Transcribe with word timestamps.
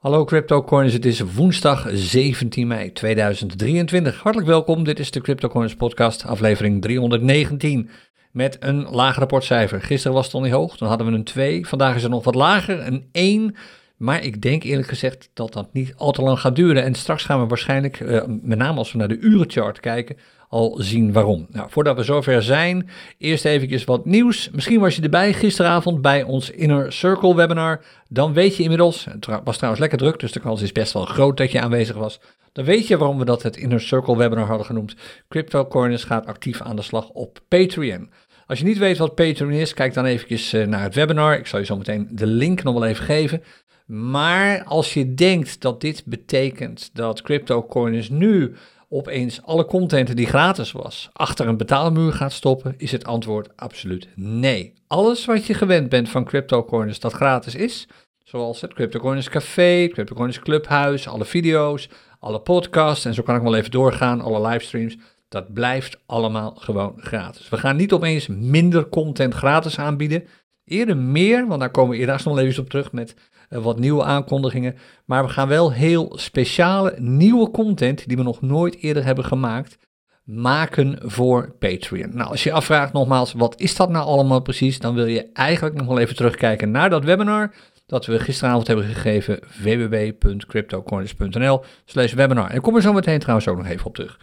Hallo 0.00 0.24
CryptoCoins, 0.24 0.92
het 0.92 1.04
is 1.04 1.20
woensdag 1.20 1.86
17 1.92 2.66
mei 2.66 2.92
2023. 2.92 4.22
Hartelijk 4.22 4.50
welkom, 4.50 4.84
dit 4.84 4.98
is 4.98 5.10
de 5.10 5.20
CryptoCoins 5.20 5.74
podcast, 5.74 6.24
aflevering 6.24 6.82
319. 6.82 7.90
Met 8.32 8.56
een 8.60 8.82
lager 8.90 9.18
rapportcijfer. 9.18 9.82
Gisteren 9.82 10.16
was 10.16 10.24
het 10.24 10.34
al 10.34 10.40
niet 10.40 10.52
hoog, 10.52 10.76
dan 10.76 10.88
hadden 10.88 11.06
we 11.06 11.12
een 11.12 11.24
2. 11.24 11.66
Vandaag 11.66 11.96
is 11.96 12.02
het 12.02 12.10
nog 12.10 12.24
wat 12.24 12.34
lager, 12.34 12.86
een 12.86 13.08
1. 13.12 13.56
Maar 13.96 14.24
ik 14.24 14.42
denk 14.42 14.62
eerlijk 14.62 14.88
gezegd 14.88 15.30
dat 15.34 15.52
dat 15.52 15.72
niet 15.72 15.94
al 15.96 16.12
te 16.12 16.22
lang 16.22 16.40
gaat 16.40 16.56
duren. 16.56 16.84
En 16.84 16.94
straks 16.94 17.24
gaan 17.24 17.40
we 17.40 17.46
waarschijnlijk, 17.46 18.00
uh, 18.00 18.22
met 18.26 18.58
name 18.58 18.78
als 18.78 18.92
we 18.92 18.98
naar 18.98 19.08
de 19.08 19.18
urenchart 19.18 19.80
kijken, 19.80 20.16
al 20.50 20.76
zien 20.78 21.12
waarom. 21.12 21.46
Nou, 21.50 21.70
voordat 21.70 21.96
we 21.96 22.02
zover 22.02 22.42
zijn, 22.42 22.88
eerst 23.18 23.44
even 23.44 23.86
wat 23.86 24.04
nieuws. 24.04 24.50
Misschien 24.50 24.80
was 24.80 24.96
je 24.96 25.02
erbij 25.02 25.32
gisteravond 25.32 26.02
bij 26.02 26.22
ons 26.22 26.50
Inner 26.50 26.92
Circle 26.92 27.34
webinar. 27.34 27.84
Dan 28.08 28.32
weet 28.32 28.56
je 28.56 28.62
inmiddels, 28.62 29.04
het 29.04 29.26
was 29.44 29.54
trouwens 29.54 29.80
lekker 29.80 29.98
druk, 29.98 30.20
dus 30.20 30.32
de 30.32 30.40
kans 30.40 30.62
is 30.62 30.72
best 30.72 30.92
wel 30.92 31.04
groot 31.04 31.36
dat 31.36 31.52
je 31.52 31.60
aanwezig 31.60 31.96
was. 31.96 32.20
Dan 32.52 32.64
weet 32.64 32.86
je 32.86 32.96
waarom 32.96 33.18
we 33.18 33.24
dat 33.24 33.42
het 33.42 33.56
Inner 33.56 33.80
Circle 33.80 34.16
webinar 34.16 34.46
hadden 34.46 34.66
genoemd. 34.66 34.94
CryptoCoins 35.28 36.04
gaat 36.04 36.26
actief 36.26 36.60
aan 36.60 36.76
de 36.76 36.82
slag 36.82 37.08
op 37.08 37.38
Patreon. 37.48 38.10
Als 38.46 38.58
je 38.58 38.64
niet 38.64 38.78
weet 38.78 38.98
wat 38.98 39.14
Patreon 39.14 39.52
is, 39.52 39.74
kijk 39.74 39.94
dan 39.94 40.04
eventjes 40.04 40.52
eh, 40.52 40.66
naar 40.66 40.82
het 40.82 40.94
webinar. 40.94 41.38
Ik 41.38 41.46
zal 41.46 41.58
je 41.58 41.64
zo 41.64 41.76
meteen 41.76 42.08
de 42.10 42.26
link 42.26 42.62
nog 42.62 42.74
wel 42.74 42.86
even 42.86 43.04
geven. 43.04 43.42
Maar 43.86 44.64
als 44.64 44.94
je 44.94 45.14
denkt 45.14 45.60
dat 45.60 45.80
dit 45.80 46.02
betekent 46.04 46.90
dat 46.92 47.22
CryptoCoins 47.22 48.08
nu 48.08 48.54
opeens 48.92 49.42
alle 49.42 49.64
content 49.64 50.16
die 50.16 50.26
gratis 50.26 50.72
was 50.72 51.10
achter 51.12 51.48
een 51.48 51.56
betaalmuur 51.56 52.12
gaat 52.12 52.32
stoppen, 52.32 52.74
is 52.76 52.92
het 52.92 53.04
antwoord 53.04 53.56
absoluut 53.56 54.08
nee. 54.14 54.74
Alles 54.86 55.24
wat 55.24 55.46
je 55.46 55.54
gewend 55.54 55.88
bent 55.88 56.08
van 56.08 56.24
CryptoCoins 56.24 57.00
dat 57.00 57.12
gratis 57.12 57.54
is, 57.54 57.88
zoals 58.24 58.60
het 58.60 58.74
CryptoCoins 58.74 59.28
Café, 59.28 59.88
CryptoCoins 59.88 60.38
Clubhuis, 60.38 61.08
alle 61.08 61.24
video's, 61.24 61.88
alle 62.18 62.40
podcasts 62.40 63.04
en 63.04 63.14
zo 63.14 63.22
kan 63.22 63.36
ik 63.36 63.42
wel 63.42 63.56
even 63.56 63.70
doorgaan, 63.70 64.20
alle 64.20 64.48
livestreams, 64.48 64.96
dat 65.28 65.52
blijft 65.52 65.98
allemaal 66.06 66.54
gewoon 66.58 66.94
gratis. 66.96 67.48
We 67.48 67.56
gaan 67.56 67.76
niet 67.76 67.92
opeens 67.92 68.26
minder 68.26 68.88
content 68.88 69.34
gratis 69.34 69.78
aanbieden, 69.78 70.24
eerder 70.64 70.96
meer, 70.96 71.46
want 71.46 71.60
daar 71.60 71.70
komen 71.70 71.90
we 71.90 71.96
eerder 71.96 72.20
nog 72.24 72.38
even 72.38 72.62
op 72.62 72.70
terug 72.70 72.92
met 72.92 73.14
wat 73.58 73.78
nieuwe 73.78 74.04
aankondigingen. 74.04 74.76
Maar 75.04 75.24
we 75.24 75.30
gaan 75.30 75.48
wel 75.48 75.72
heel 75.72 76.12
speciale 76.14 76.94
nieuwe 76.98 77.50
content 77.50 78.08
die 78.08 78.16
we 78.16 78.22
nog 78.22 78.40
nooit 78.40 78.82
eerder 78.82 79.04
hebben 79.04 79.24
gemaakt 79.24 79.78
maken 80.24 80.98
voor 81.02 81.54
Patreon. 81.58 82.16
Nou, 82.16 82.30
als 82.30 82.42
je 82.42 82.52
afvraagt 82.52 82.92
nogmaals, 82.92 83.32
wat 83.32 83.60
is 83.60 83.76
dat 83.76 83.90
nou 83.90 84.04
allemaal 84.04 84.40
precies? 84.40 84.78
Dan 84.78 84.94
wil 84.94 85.06
je 85.06 85.30
eigenlijk 85.32 85.76
nog 85.76 85.86
wel 85.86 85.98
even 85.98 86.16
terugkijken 86.16 86.70
naar 86.70 86.90
dat 86.90 87.04
webinar 87.04 87.54
dat 87.86 88.06
we 88.06 88.18
gisteravond 88.18 88.66
hebben 88.66 88.84
gegeven, 88.84 89.38
www.cryptocoins.nl 89.62 91.64
slash 91.84 92.12
webinar. 92.12 92.50
En 92.50 92.56
ik 92.56 92.62
kom 92.62 92.76
er 92.76 92.82
zo 92.82 92.92
meteen 92.92 93.18
trouwens 93.18 93.48
ook 93.48 93.56
nog 93.56 93.66
even 93.66 93.86
op 93.86 93.94
terug. 93.94 94.18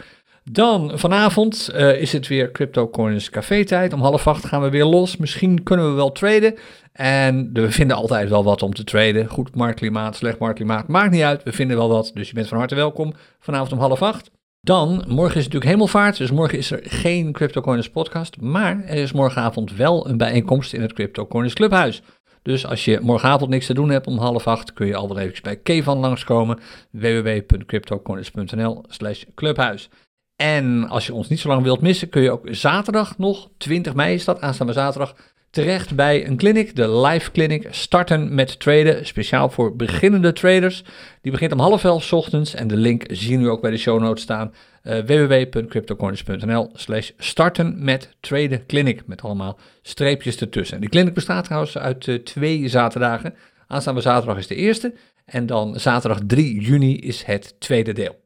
Dan 0.52 0.92
vanavond 1.00 1.70
uh, 1.74 2.02
is 2.02 2.14
het 2.14 2.28
weer 2.28 2.52
CryptoCoins 2.52 3.30
café 3.30 3.64
tijd. 3.64 3.94
Om 3.94 4.02
half 4.02 4.28
acht 4.28 4.46
gaan 4.46 4.62
we 4.62 4.70
weer 4.70 4.86
los. 4.86 5.18
Misschien 5.18 5.64
kunnen 5.64 5.90
we 5.90 5.96
wel 5.96 6.12
traden. 6.12 6.56
En 6.94 7.50
we 7.54 7.72
vinden 7.72 7.98
altijd 7.98 8.30
wel 8.30 8.44
wat 8.44 8.64
om 8.64 8.74
te 8.74 8.84
traden. 8.84 9.28
Goed 9.28 9.56
marktklimaat, 9.56 10.16
slecht 10.16 10.40
marktklimaat, 10.40 10.88
maakt 10.88 11.12
niet 11.12 11.22
uit. 11.22 11.44
We 11.44 11.52
vinden 11.52 11.78
wel 11.78 11.90
wat, 11.90 12.12
dus 12.14 12.28
je 12.28 12.34
bent 12.34 12.48
van 12.48 12.58
harte 12.58 12.76
welkom. 12.76 13.14
Vanavond 13.40 13.72
om 13.72 13.80
half 13.80 14.02
acht. 14.02 14.32
Dan, 14.62 15.04
morgen 15.08 15.38
is 15.38 15.44
het 15.44 15.54
natuurlijk 15.54 15.72
hemelvaart, 15.72 16.18
dus 16.18 16.32
morgen 16.32 16.58
is 16.58 16.72
er 16.72 16.80
geen 16.84 17.32
CryptoCoins 17.32 17.90
podcast. 17.90 18.42
Maar 18.42 18.84
er 18.84 18.98
is 18.98 19.12
morgenavond 19.12 19.76
wel 19.76 20.10
een 20.10 20.18
bijeenkomst 20.18 20.74
in 20.74 20.82
het 20.82 20.94
CryptoCoins 20.94 21.54
Clubhuis. 21.54 22.02
Dus 22.42 22.66
als 22.66 22.86
je 22.86 23.00
morgenavond 23.02 23.50
niks 23.50 23.66
te 23.66 23.74
doen 23.74 23.90
hebt 23.90 24.08
om 24.08 24.18
half 24.18 24.48
acht, 24.48 24.74
kun 24.74 24.88
je 24.88 24.96
al 24.96 25.08
wel 25.08 25.18
even 25.18 25.44
bij 25.44 25.56
Kevan 25.56 25.98
langskomen. 25.98 26.60
www.cryptocoins.nl 26.92 28.84
slash 28.88 29.24
clubhuis. 29.36 29.90
En 30.38 30.88
als 30.90 31.06
je 31.06 31.14
ons 31.14 31.28
niet 31.28 31.40
zo 31.40 31.48
lang 31.48 31.64
wilt 31.64 31.82
missen, 31.82 32.10
kun 32.10 32.22
je 32.22 32.32
ook 32.32 32.48
zaterdag 32.52 33.18
nog, 33.18 33.50
20 33.58 33.94
mei 33.94 34.14
is 34.14 34.26
dat, 34.26 34.42
aanstaande 34.42 34.74
zaterdag, 34.74 35.16
terecht 35.50 35.96
bij 35.96 36.28
een 36.28 36.38
clinic, 36.38 36.76
de 36.76 37.00
Live 37.00 37.32
Clinic, 37.32 37.68
starten 37.72 38.36
met 38.36 38.60
traden, 38.60 39.06
speciaal 39.06 39.50
voor 39.50 39.76
beginnende 39.76 40.34
traders. 40.34 40.84
Die 41.22 41.32
begint 41.32 41.52
om 41.52 41.60
half 41.60 41.84
elf 41.84 42.14
ochtends 42.14 42.54
en 42.54 42.68
de 42.68 42.78
link 42.78 43.04
zie 43.08 43.32
je 43.32 43.38
nu 43.38 43.50
ook 43.50 43.62
bij 43.62 43.72
de 43.72 43.78
show 43.78 44.02
notes 44.02 44.24
staan. 44.24 44.54
Uh, 44.84 45.00
www.cryptocoins.nl 45.00 46.70
slash 46.74 47.12
starten 47.18 47.84
met 47.84 48.16
traden 48.20 48.66
clinic, 48.66 49.08
met 49.08 49.22
allemaal 49.22 49.60
streepjes 49.82 50.38
ertussen. 50.38 50.76
En 50.76 50.82
die 50.82 50.90
clinic 50.90 51.14
bestaat 51.14 51.44
trouwens 51.44 51.78
uit 51.78 52.08
uh, 52.08 52.16
twee 52.16 52.68
zaterdagen. 52.68 53.34
Aanstaande 53.68 54.02
zaterdag 54.02 54.38
is 54.38 54.48
de 54.48 54.56
eerste 54.56 54.94
en 55.26 55.46
dan 55.46 55.80
zaterdag 55.80 56.20
3 56.28 56.62
juni 56.62 56.98
is 56.98 57.24
het 57.24 57.56
tweede 57.60 57.94
deel. 57.94 58.26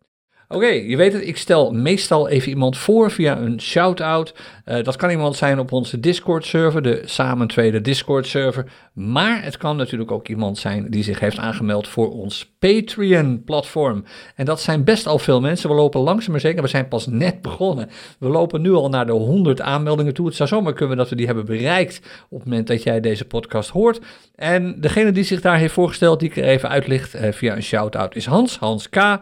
Oké, 0.53 0.67
je 0.67 0.97
weet 0.97 1.13
het, 1.13 1.27
ik 1.27 1.37
stel 1.37 1.71
meestal 1.71 2.29
even 2.29 2.49
iemand 2.49 2.77
voor 2.77 3.11
via 3.11 3.37
een 3.37 3.61
shout-out. 3.61 4.33
Uh, 4.65 4.83
dat 4.83 4.95
kan 4.95 5.09
iemand 5.09 5.35
zijn 5.35 5.59
op 5.59 5.71
onze 5.71 5.99
Discord-server, 5.99 6.81
de 6.81 7.01
Samen 7.05 7.47
Tweede 7.47 7.81
Discord-server. 7.81 8.65
Maar 8.93 9.43
het 9.43 9.57
kan 9.57 9.77
natuurlijk 9.77 10.11
ook 10.11 10.27
iemand 10.27 10.57
zijn 10.57 10.89
die 10.89 11.03
zich 11.03 11.19
heeft 11.19 11.37
aangemeld 11.37 11.87
voor 11.87 12.11
ons 12.11 12.53
Patreon-platform. 12.59 14.03
En 14.35 14.45
dat 14.45 14.61
zijn 14.61 14.83
best 14.83 15.07
al 15.07 15.19
veel 15.19 15.41
mensen. 15.41 15.69
We 15.69 15.75
lopen 15.75 16.01
langzaam 16.01 16.31
maar 16.31 16.39
zeker, 16.39 16.61
we 16.61 16.67
zijn 16.67 16.87
pas 16.87 17.07
net 17.07 17.41
begonnen. 17.41 17.89
We 18.19 18.27
lopen 18.27 18.61
nu 18.61 18.71
al 18.71 18.89
naar 18.89 19.05
de 19.05 19.11
100 19.11 19.61
aanmeldingen 19.61 20.13
toe. 20.13 20.25
Het 20.25 20.35
zou 20.35 20.49
zomaar 20.49 20.73
kunnen 20.73 20.97
dat 20.97 21.09
we 21.09 21.15
die 21.15 21.25
hebben 21.25 21.45
bereikt 21.45 21.97
op 22.29 22.39
het 22.39 22.47
moment 22.47 22.67
dat 22.67 22.83
jij 22.83 22.99
deze 22.99 23.25
podcast 23.25 23.69
hoort. 23.69 23.99
En 24.35 24.81
degene 24.81 25.11
die 25.11 25.23
zich 25.23 25.41
daar 25.41 25.57
heeft 25.57 25.73
voorgesteld, 25.73 26.19
die 26.19 26.29
ik 26.29 26.37
er 26.37 26.43
even 26.43 26.69
uitlicht 26.69 27.15
uh, 27.15 27.31
via 27.31 27.55
een 27.55 27.63
shout-out, 27.63 28.15
is 28.15 28.25
Hans, 28.25 28.57
Hans 28.57 28.89
K., 28.89 29.19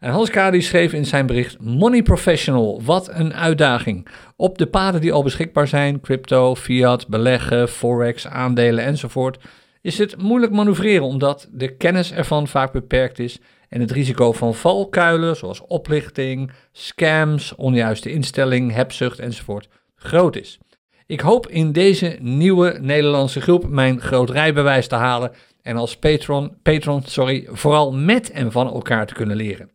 en 0.00 0.10
Hans 0.10 0.30
Kadi 0.30 0.62
schreef 0.62 0.92
in 0.92 1.06
zijn 1.06 1.26
bericht: 1.26 1.60
Money 1.60 2.02
Professional, 2.02 2.82
wat 2.84 3.08
een 3.12 3.34
uitdaging. 3.34 4.08
Op 4.36 4.58
de 4.58 4.66
paden 4.66 5.00
die 5.00 5.12
al 5.12 5.22
beschikbaar 5.22 5.68
zijn, 5.68 6.00
crypto, 6.00 6.54
fiat, 6.54 7.08
beleggen, 7.08 7.68
forex, 7.68 8.26
aandelen 8.26 8.84
enzovoort, 8.84 9.38
is 9.80 9.98
het 9.98 10.22
moeilijk 10.22 10.52
manoeuvreren 10.52 11.06
omdat 11.06 11.48
de 11.52 11.76
kennis 11.76 12.12
ervan 12.12 12.48
vaak 12.48 12.72
beperkt 12.72 13.18
is 13.18 13.38
en 13.68 13.80
het 13.80 13.90
risico 13.90 14.32
van 14.32 14.54
valkuilen 14.54 15.36
zoals 15.36 15.60
oplichting, 15.60 16.52
scams, 16.72 17.54
onjuiste 17.54 18.10
instelling, 18.10 18.72
hebzucht 18.72 19.18
enzovoort 19.18 19.68
groot 19.96 20.36
is. 20.36 20.58
Ik 21.06 21.20
hoop 21.20 21.48
in 21.48 21.72
deze 21.72 22.16
nieuwe 22.20 22.78
Nederlandse 22.80 23.40
groep 23.40 23.68
mijn 23.68 24.00
groot 24.00 24.30
rijbewijs 24.30 24.86
te 24.86 24.94
halen 24.94 25.32
en 25.62 25.76
als 25.76 25.96
patron, 25.96 26.56
patron 26.62 27.02
sorry, 27.04 27.46
vooral 27.50 27.92
met 27.92 28.30
en 28.30 28.52
van 28.52 28.66
elkaar 28.66 29.06
te 29.06 29.14
kunnen 29.14 29.36
leren. 29.36 29.70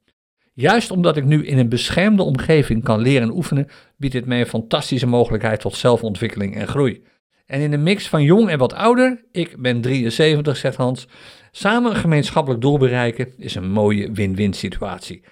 Juist 0.55 0.91
omdat 0.91 1.17
ik 1.17 1.25
nu 1.25 1.45
in 1.45 1.57
een 1.57 1.69
beschermde 1.69 2.23
omgeving 2.23 2.83
kan 2.83 2.99
leren 2.99 3.21
en 3.21 3.35
oefenen, 3.35 3.67
biedt 3.97 4.13
dit 4.13 4.25
mij 4.25 4.39
een 4.39 4.45
fantastische 4.45 5.07
mogelijkheid 5.07 5.59
tot 5.59 5.75
zelfontwikkeling 5.75 6.55
en 6.55 6.67
groei. 6.67 7.03
En 7.45 7.61
in 7.61 7.73
een 7.73 7.83
mix 7.83 8.07
van 8.07 8.23
jong 8.23 8.49
en 8.49 8.57
wat 8.57 8.73
ouder, 8.73 9.23
ik 9.31 9.55
ben 9.57 9.81
73, 9.81 10.57
zegt 10.57 10.75
Hans, 10.75 11.07
samen 11.51 11.91
een 11.91 11.97
gemeenschappelijk 11.97 12.61
doel 12.61 12.77
bereiken 12.77 13.33
is 13.37 13.55
een 13.55 13.71
mooie 13.71 14.11
win-win 14.11 14.53
situatie. 14.53 15.23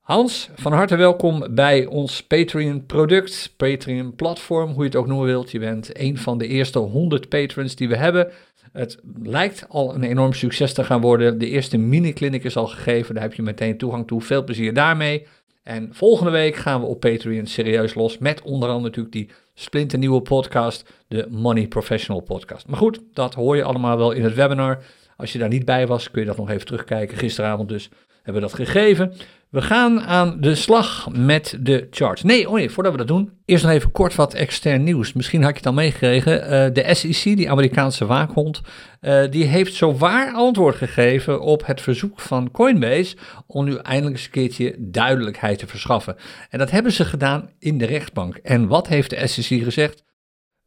Hans, 0.00 0.50
van 0.54 0.72
harte 0.72 0.96
welkom 0.96 1.54
bij 1.54 1.86
ons 1.86 2.26
Patreon 2.26 2.86
product, 2.86 3.54
Patreon 3.56 4.14
platform, 4.14 4.70
hoe 4.70 4.82
je 4.82 4.88
het 4.88 4.96
ook 4.96 5.06
noemen 5.06 5.26
wilt. 5.26 5.50
Je 5.50 5.58
bent 5.58 5.98
een 5.98 6.18
van 6.18 6.38
de 6.38 6.46
eerste 6.46 6.78
100 6.78 7.28
patrons 7.28 7.76
die 7.76 7.88
we 7.88 7.96
hebben. 7.96 8.32
Het 8.72 8.98
lijkt 9.22 9.66
al 9.68 9.94
een 9.94 10.02
enorm 10.02 10.32
succes 10.32 10.72
te 10.72 10.84
gaan 10.84 11.00
worden. 11.00 11.38
De 11.38 11.48
eerste 11.48 11.78
mini-clinic 11.78 12.44
is 12.44 12.56
al 12.56 12.66
gegeven. 12.66 13.14
Daar 13.14 13.22
heb 13.22 13.34
je 13.34 13.42
meteen 13.42 13.78
toegang 13.78 14.06
toe. 14.06 14.20
Veel 14.20 14.44
plezier 14.44 14.74
daarmee. 14.74 15.26
En 15.62 15.88
volgende 15.92 16.30
week 16.30 16.56
gaan 16.56 16.80
we 16.80 16.86
op 16.86 17.00
Patreon 17.00 17.46
serieus 17.46 17.94
los. 17.94 18.18
Met 18.18 18.42
onder 18.42 18.68
andere 18.68 18.88
natuurlijk 18.88 19.14
die 19.14 19.30
splinternieuwe 19.54 20.20
podcast. 20.20 20.92
De 21.08 21.26
Money 21.30 21.66
Professional 21.66 22.22
podcast. 22.22 22.68
Maar 22.68 22.78
goed, 22.78 23.00
dat 23.12 23.34
hoor 23.34 23.56
je 23.56 23.62
allemaal 23.62 23.96
wel 23.96 24.12
in 24.12 24.24
het 24.24 24.34
webinar. 24.34 24.82
Als 25.16 25.32
je 25.32 25.38
daar 25.38 25.48
niet 25.48 25.64
bij 25.64 25.86
was, 25.86 26.10
kun 26.10 26.20
je 26.20 26.26
dat 26.26 26.36
nog 26.36 26.50
even 26.50 26.66
terugkijken. 26.66 27.18
Gisteravond 27.18 27.68
dus 27.68 27.90
hebben 28.22 28.42
we 28.42 28.48
dat 28.48 28.56
gegeven. 28.56 29.12
We 29.50 29.62
gaan 29.62 30.00
aan 30.00 30.40
de 30.40 30.54
slag 30.54 31.08
met 31.12 31.56
de 31.60 31.86
charts. 31.90 32.22
Nee, 32.22 32.48
oh 32.48 32.54
nee, 32.54 32.70
voordat 32.70 32.92
we 32.92 32.98
dat 32.98 33.08
doen, 33.08 33.32
eerst 33.44 33.64
nog 33.64 33.72
even 33.72 33.90
kort 33.90 34.14
wat 34.14 34.34
extern 34.34 34.84
nieuws. 34.84 35.12
Misschien 35.12 35.42
had 35.42 35.50
je 35.50 35.56
het 35.56 35.66
al 35.66 35.72
meegekregen. 35.72 36.42
Uh, 36.42 36.74
de 36.74 36.94
SEC, 36.94 37.36
die 37.36 37.50
Amerikaanse 37.50 38.06
waakhond, 38.06 38.60
uh, 39.00 39.22
die 39.30 39.44
heeft 39.44 39.74
zowaar 39.74 40.32
antwoord 40.32 40.76
gegeven 40.76 41.40
op 41.40 41.66
het 41.66 41.80
verzoek 41.80 42.20
van 42.20 42.50
Coinbase 42.50 43.16
om 43.46 43.64
nu 43.64 43.74
eindelijk 43.74 44.16
eens 44.16 44.24
een 44.24 44.30
keertje 44.30 44.74
duidelijkheid 44.78 45.58
te 45.58 45.66
verschaffen. 45.66 46.16
En 46.50 46.58
dat 46.58 46.70
hebben 46.70 46.92
ze 46.92 47.04
gedaan 47.04 47.50
in 47.58 47.78
de 47.78 47.86
rechtbank. 47.86 48.36
En 48.36 48.66
wat 48.66 48.88
heeft 48.88 49.10
de 49.10 49.26
SEC 49.26 49.62
gezegd? 49.62 50.04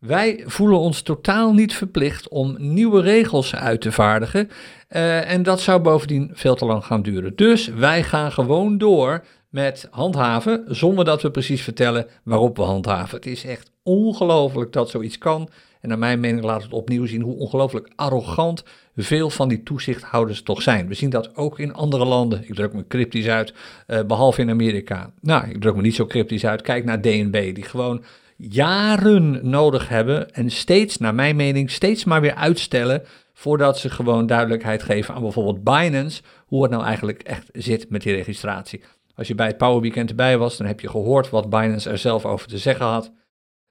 Wij 0.05 0.43
voelen 0.45 0.79
ons 0.79 1.01
totaal 1.01 1.53
niet 1.53 1.75
verplicht 1.75 2.27
om 2.27 2.55
nieuwe 2.59 3.01
regels 3.01 3.55
uit 3.55 3.81
te 3.81 3.91
vaardigen. 3.91 4.49
Uh, 4.89 5.31
en 5.31 5.43
dat 5.43 5.61
zou 5.61 5.81
bovendien 5.81 6.31
veel 6.33 6.55
te 6.55 6.65
lang 6.65 6.85
gaan 6.85 7.01
duren. 7.01 7.35
Dus 7.35 7.67
wij 7.67 8.03
gaan 8.03 8.31
gewoon 8.31 8.77
door 8.77 9.23
met 9.49 9.87
handhaven, 9.91 10.63
zonder 10.67 11.05
dat 11.05 11.21
we 11.21 11.31
precies 11.31 11.61
vertellen 11.61 12.07
waarop 12.23 12.57
we 12.57 12.63
handhaven. 12.63 13.15
Het 13.15 13.25
is 13.25 13.45
echt 13.45 13.71
ongelooflijk 13.83 14.71
dat 14.71 14.89
zoiets 14.89 15.17
kan. 15.17 15.49
En 15.81 15.89
naar 15.89 15.99
mijn 15.99 16.19
mening 16.19 16.43
laat 16.43 16.63
het 16.63 16.73
opnieuw 16.73 17.05
zien 17.05 17.21
hoe 17.21 17.37
ongelooflijk 17.37 17.91
arrogant 17.95 18.63
veel 18.95 19.29
van 19.29 19.49
die 19.49 19.63
toezichthouders 19.63 20.41
toch 20.41 20.61
zijn. 20.61 20.87
We 20.87 20.93
zien 20.93 21.09
dat 21.09 21.35
ook 21.35 21.59
in 21.59 21.73
andere 21.73 22.05
landen. 22.05 22.43
Ik 22.47 22.55
druk 22.55 22.73
me 22.73 22.87
cryptisch 22.87 23.27
uit, 23.27 23.53
uh, 23.87 24.01
behalve 24.01 24.41
in 24.41 24.49
Amerika. 24.49 25.11
Nou, 25.21 25.49
ik 25.49 25.61
druk 25.61 25.75
me 25.75 25.81
niet 25.81 25.95
zo 25.95 26.05
cryptisch 26.05 26.45
uit. 26.45 26.61
Kijk 26.61 26.85
naar 26.85 27.01
DNB, 27.01 27.55
die 27.55 27.63
gewoon 27.63 28.03
jaren 28.37 29.49
nodig 29.49 29.89
hebben 29.89 30.33
en 30.33 30.49
steeds, 30.51 30.97
naar 30.97 31.15
mijn 31.15 31.35
mening, 31.35 31.71
steeds 31.71 32.03
maar 32.03 32.21
weer 32.21 32.35
uitstellen 32.35 33.03
voordat 33.33 33.77
ze 33.79 33.89
gewoon 33.89 34.25
duidelijkheid 34.25 34.83
geven 34.83 35.13
aan 35.13 35.21
bijvoorbeeld 35.21 35.63
Binance, 35.63 36.21
hoe 36.45 36.61
het 36.61 36.71
nou 36.71 36.83
eigenlijk 36.83 37.21
echt 37.21 37.49
zit 37.53 37.89
met 37.89 38.01
die 38.01 38.15
registratie. 38.15 38.83
Als 39.15 39.27
je 39.27 39.35
bij 39.35 39.47
het 39.47 39.57
Power 39.57 39.81
Weekend 39.81 40.09
erbij 40.09 40.37
was, 40.37 40.57
dan 40.57 40.67
heb 40.67 40.79
je 40.79 40.89
gehoord 40.89 41.29
wat 41.29 41.49
Binance 41.49 41.89
er 41.89 41.97
zelf 41.97 42.25
over 42.25 42.47
te 42.47 42.57
zeggen 42.57 42.85
had. 42.85 43.11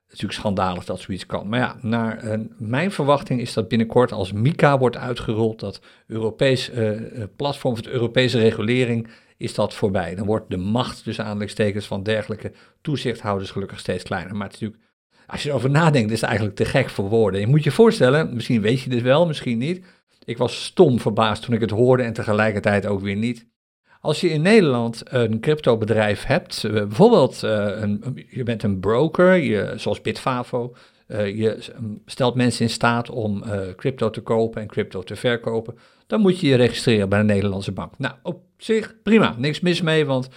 Natuurlijk 0.07 0.39
schandalig 0.39 0.85
dat 0.85 0.99
zoiets 0.99 1.25
kan. 1.25 1.49
Maar 1.49 1.59
ja, 1.59 1.77
naar 1.81 2.25
uh, 2.25 2.33
mijn 2.57 2.91
verwachting 2.91 3.41
is 3.41 3.53
dat 3.53 3.67
binnenkort 3.67 4.11
als 4.11 4.31
MICA 4.31 4.77
wordt 4.77 4.97
uitgerold, 4.97 5.59
dat 5.59 5.81
Europees 6.07 6.71
uh, 6.71 7.01
platform 7.35 7.73
voor 7.73 7.83
de 7.83 7.91
Europese 7.91 8.39
regulering, 8.39 9.07
is 9.37 9.53
dat 9.53 9.73
voorbij. 9.73 10.15
Dan 10.15 10.25
wordt 10.25 10.49
de 10.49 10.57
macht 10.57 11.03
tussen 11.03 11.23
aanleidingstekens 11.23 11.85
van 11.85 12.03
dergelijke 12.03 12.51
toezichthouders 12.81 13.51
gelukkig 13.51 13.79
steeds 13.79 14.03
kleiner. 14.03 14.35
Maar 14.35 14.47
het 14.47 14.55
is 14.55 14.61
natuurlijk, 14.61 14.91
als 15.27 15.43
je 15.43 15.49
erover 15.49 15.69
nadenkt, 15.69 16.11
is 16.11 16.19
het 16.21 16.29
eigenlijk 16.29 16.57
te 16.57 16.65
gek 16.65 16.89
voor 16.89 17.09
woorden. 17.09 17.39
Je 17.39 17.47
moet 17.47 17.63
je 17.63 17.71
voorstellen, 17.71 18.33
misschien 18.33 18.61
weet 18.61 18.81
je 18.81 18.89
dit 18.89 19.01
wel, 19.01 19.27
misschien 19.27 19.57
niet. 19.57 19.85
Ik 20.25 20.37
was 20.37 20.63
stom 20.63 20.99
verbaasd 20.99 21.43
toen 21.43 21.55
ik 21.55 21.61
het 21.61 21.69
hoorde 21.69 22.03
en 22.03 22.13
tegelijkertijd 22.13 22.85
ook 22.85 23.01
weer 23.01 23.15
niet. 23.15 23.51
Als 23.99 24.21
je 24.21 24.29
in 24.29 24.41
Nederland 24.41 25.01
een 25.05 25.39
cryptobedrijf 25.39 26.23
hebt, 26.23 26.63
eh, 26.63 26.71
bijvoorbeeld 26.71 27.43
uh, 27.43 27.51
een, 27.81 28.25
je 28.29 28.43
bent 28.43 28.63
een 28.63 28.79
broker, 28.79 29.35
je, 29.35 29.73
zoals 29.75 30.01
Bitfavo, 30.01 30.75
uh, 31.07 31.35
je 31.35 31.57
stelt 32.05 32.35
mensen 32.35 32.65
in 32.65 32.69
staat 32.69 33.09
om 33.09 33.43
crypto 33.75 34.09
te 34.09 34.21
kopen 34.21 34.61
en 34.61 34.67
crypto 34.67 35.03
te 35.03 35.15
verkopen, 35.15 35.77
dan 36.07 36.21
moet 36.21 36.39
je 36.39 36.47
je 36.47 36.55
registreren 36.55 37.09
bij 37.09 37.19
een 37.19 37.25
Nederlandse 37.25 37.71
bank. 37.71 37.97
Nou, 37.97 38.13
op 38.23 38.41
zich 38.57 38.95
prima, 39.03 39.35
niks 39.37 39.59
mis 39.59 39.81
mee, 39.81 40.05
want 40.05 40.29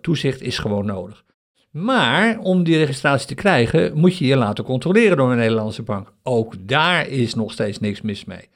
toezicht 0.00 0.42
is 0.42 0.58
gewoon 0.58 0.86
nodig. 0.86 1.24
Maar 1.70 2.38
om 2.38 2.64
die 2.64 2.76
registratie 2.76 3.26
te 3.26 3.34
krijgen, 3.34 3.98
moet 3.98 4.18
je 4.18 4.26
je 4.26 4.36
laten 4.36 4.64
controleren 4.64 5.16
door 5.16 5.30
een 5.30 5.36
Nederlandse 5.36 5.82
bank. 5.82 6.12
Ook 6.22 6.54
daar 6.68 7.08
is 7.08 7.34
nog 7.34 7.52
steeds 7.52 7.78
niks 7.78 8.00
mis 8.00 8.24
mee. 8.24 8.48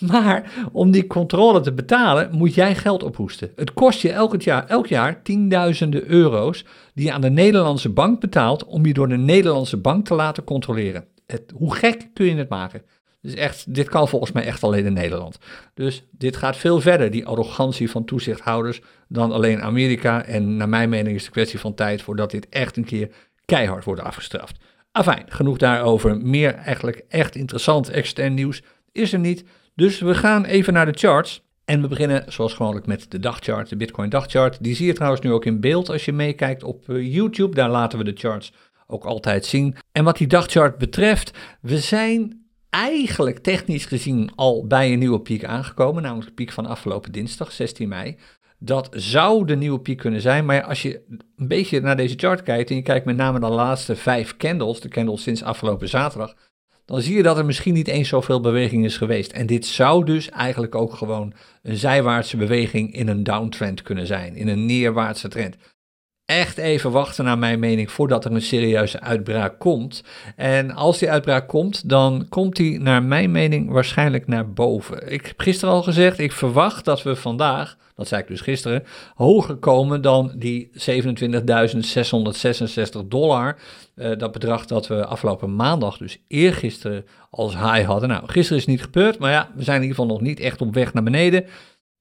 Maar 0.10 0.52
om 0.72 0.90
die 0.90 1.06
controle 1.06 1.60
te 1.60 1.72
betalen, 1.72 2.28
moet 2.32 2.54
jij 2.54 2.74
geld 2.74 3.02
ophoesten. 3.02 3.52
Het 3.56 3.72
kost 3.72 4.00
je 4.00 4.10
elk 4.10 4.42
jaar, 4.42 4.66
elk 4.66 4.86
jaar 4.86 5.22
tienduizenden 5.22 6.06
euro's 6.06 6.64
die 6.94 7.04
je 7.04 7.12
aan 7.12 7.20
de 7.20 7.30
Nederlandse 7.30 7.88
bank 7.88 8.20
betaalt 8.20 8.64
om 8.64 8.86
je 8.86 8.92
door 8.92 9.08
de 9.08 9.16
Nederlandse 9.16 9.76
bank 9.76 10.06
te 10.06 10.14
laten 10.14 10.44
controleren. 10.44 11.04
Het, 11.26 11.52
hoe 11.54 11.74
gek 11.74 12.08
kun 12.14 12.26
je 12.26 12.34
het 12.34 12.48
maken? 12.48 12.82
Dus 13.20 13.34
echt, 13.34 13.74
dit 13.74 13.88
kan 13.88 14.08
volgens 14.08 14.32
mij 14.32 14.44
echt 14.44 14.62
alleen 14.62 14.84
in 14.84 14.92
Nederland. 14.92 15.38
Dus 15.74 16.04
dit 16.10 16.36
gaat 16.36 16.56
veel 16.56 16.80
verder, 16.80 17.10
die 17.10 17.26
arrogantie 17.26 17.90
van 17.90 18.04
toezichthouders, 18.04 18.80
dan 19.08 19.32
alleen 19.32 19.62
Amerika. 19.62 20.24
En 20.24 20.56
naar 20.56 20.68
mijn 20.68 20.88
mening 20.88 21.14
is 21.14 21.16
het 21.16 21.26
een 21.26 21.32
kwestie 21.32 21.58
van 21.58 21.74
tijd 21.74 22.02
voordat 22.02 22.30
dit 22.30 22.48
echt 22.48 22.76
een 22.76 22.84
keer 22.84 23.10
keihard 23.44 23.84
wordt 23.84 24.00
afgestraft. 24.00 24.56
Afijn, 24.92 25.24
genoeg 25.28 25.58
daarover. 25.58 26.16
Meer 26.16 26.54
eigenlijk 26.54 27.04
echt 27.08 27.34
interessant 27.34 27.88
extern 27.88 28.34
nieuws 28.34 28.62
is 28.92 29.12
er 29.12 29.18
niet. 29.18 29.44
Dus 29.74 30.00
we 30.00 30.14
gaan 30.14 30.44
even 30.44 30.72
naar 30.72 30.92
de 30.92 30.98
charts. 30.98 31.42
En 31.64 31.80
we 31.80 31.88
beginnen 31.88 32.32
zoals 32.32 32.54
gewoonlijk 32.54 32.86
met 32.86 33.10
de 33.10 33.18
dagchart, 33.18 33.68
de 33.68 33.76
Bitcoin 33.76 34.08
dagchart. 34.08 34.58
Die 34.60 34.74
zie 34.74 34.86
je 34.86 34.92
trouwens 34.92 35.22
nu 35.22 35.32
ook 35.32 35.44
in 35.44 35.60
beeld 35.60 35.90
als 35.90 36.04
je 36.04 36.12
meekijkt 36.12 36.62
op 36.62 36.88
eh, 36.88 37.14
YouTube. 37.14 37.54
Daar 37.54 37.70
laten 37.70 37.98
we 37.98 38.04
de 38.04 38.12
charts 38.14 38.52
ook 38.86 39.04
altijd 39.04 39.46
zien. 39.46 39.76
En 39.92 40.04
wat 40.04 40.16
die 40.16 40.26
dagchart 40.26 40.78
betreft, 40.78 41.38
we 41.60 41.78
zijn 41.78 42.44
eigenlijk 42.70 43.38
technisch 43.38 43.84
gezien 43.84 44.30
al 44.34 44.66
bij 44.66 44.92
een 44.92 44.98
nieuwe 44.98 45.20
piek 45.20 45.44
aangekomen, 45.44 46.02
namelijk 46.02 46.28
de 46.28 46.34
piek 46.34 46.52
van 46.52 46.66
afgelopen 46.66 47.12
dinsdag, 47.12 47.52
16 47.52 47.88
mei. 47.88 48.16
Dat 48.58 48.88
zou 48.92 49.46
de 49.46 49.56
nieuwe 49.56 49.80
piek 49.80 49.98
kunnen 49.98 50.20
zijn, 50.20 50.44
maar 50.44 50.62
als 50.62 50.82
je 50.82 51.02
een 51.36 51.48
beetje 51.48 51.80
naar 51.80 51.96
deze 51.96 52.14
chart 52.16 52.42
kijkt 52.42 52.70
en 52.70 52.76
je 52.76 52.82
kijkt 52.82 53.06
met 53.06 53.16
name 53.16 53.38
naar 53.38 53.50
de 53.50 53.56
laatste 53.56 53.96
vijf 53.96 54.36
candles, 54.36 54.80
de 54.80 54.88
candles 54.88 55.22
sinds 55.22 55.42
afgelopen 55.42 55.88
zaterdag, 55.88 56.34
dan 56.84 57.00
zie 57.00 57.16
je 57.16 57.22
dat 57.22 57.38
er 57.38 57.44
misschien 57.44 57.74
niet 57.74 57.88
eens 57.88 58.08
zoveel 58.08 58.40
beweging 58.40 58.84
is 58.84 58.96
geweest. 58.96 59.32
En 59.32 59.46
dit 59.46 59.66
zou 59.66 60.04
dus 60.04 60.30
eigenlijk 60.30 60.74
ook 60.74 60.94
gewoon 60.94 61.32
een 61.62 61.76
zijwaartse 61.76 62.36
beweging 62.36 62.94
in 62.94 63.08
een 63.08 63.22
downtrend 63.22 63.82
kunnen 63.82 64.06
zijn, 64.06 64.36
in 64.36 64.48
een 64.48 64.66
neerwaartse 64.66 65.28
trend 65.28 65.56
echt 66.24 66.58
even 66.58 66.90
wachten, 66.90 67.24
naar 67.24 67.38
mijn 67.38 67.58
mening, 67.58 67.90
voordat 67.90 68.24
er 68.24 68.32
een 68.32 68.42
serieuze 68.42 69.00
uitbraak 69.00 69.58
komt. 69.58 70.04
En 70.36 70.70
als 70.70 70.98
die 70.98 71.10
uitbraak 71.10 71.48
komt, 71.48 71.88
dan 71.88 72.26
komt 72.28 72.56
die, 72.56 72.80
naar 72.80 73.02
mijn 73.02 73.30
mening, 73.30 73.70
waarschijnlijk 73.70 74.26
naar 74.26 74.52
boven. 74.52 75.12
Ik 75.12 75.26
heb 75.26 75.40
gisteren 75.40 75.74
al 75.74 75.82
gezegd, 75.82 76.18
ik 76.18 76.32
verwacht 76.32 76.84
dat 76.84 77.02
we 77.02 77.16
vandaag, 77.16 77.76
dat 77.94 78.08
zei 78.08 78.22
ik 78.22 78.28
dus 78.28 78.40
gisteren, 78.40 78.84
hoger 79.14 79.56
komen 79.56 80.02
dan 80.02 80.32
die 80.36 80.70
27.666 80.72 80.76
dollar. 83.08 83.58
Uh, 83.96 84.18
dat 84.18 84.32
bedrag 84.32 84.66
dat 84.66 84.86
we 84.86 85.06
afgelopen 85.06 85.56
maandag, 85.56 85.96
dus 85.96 86.18
eergisteren, 86.28 87.04
als 87.30 87.54
high 87.54 87.84
hadden. 87.86 88.08
Nou, 88.08 88.22
gisteren 88.26 88.58
is 88.58 88.66
het 88.66 88.74
niet 88.74 88.82
gebeurd, 88.82 89.18
maar 89.18 89.30
ja, 89.30 89.50
we 89.54 89.62
zijn 89.62 89.76
in 89.76 89.82
ieder 89.82 89.96
geval 89.96 90.14
nog 90.14 90.24
niet 90.24 90.40
echt 90.40 90.60
op 90.60 90.74
weg 90.74 90.92
naar 90.92 91.02
beneden. 91.02 91.44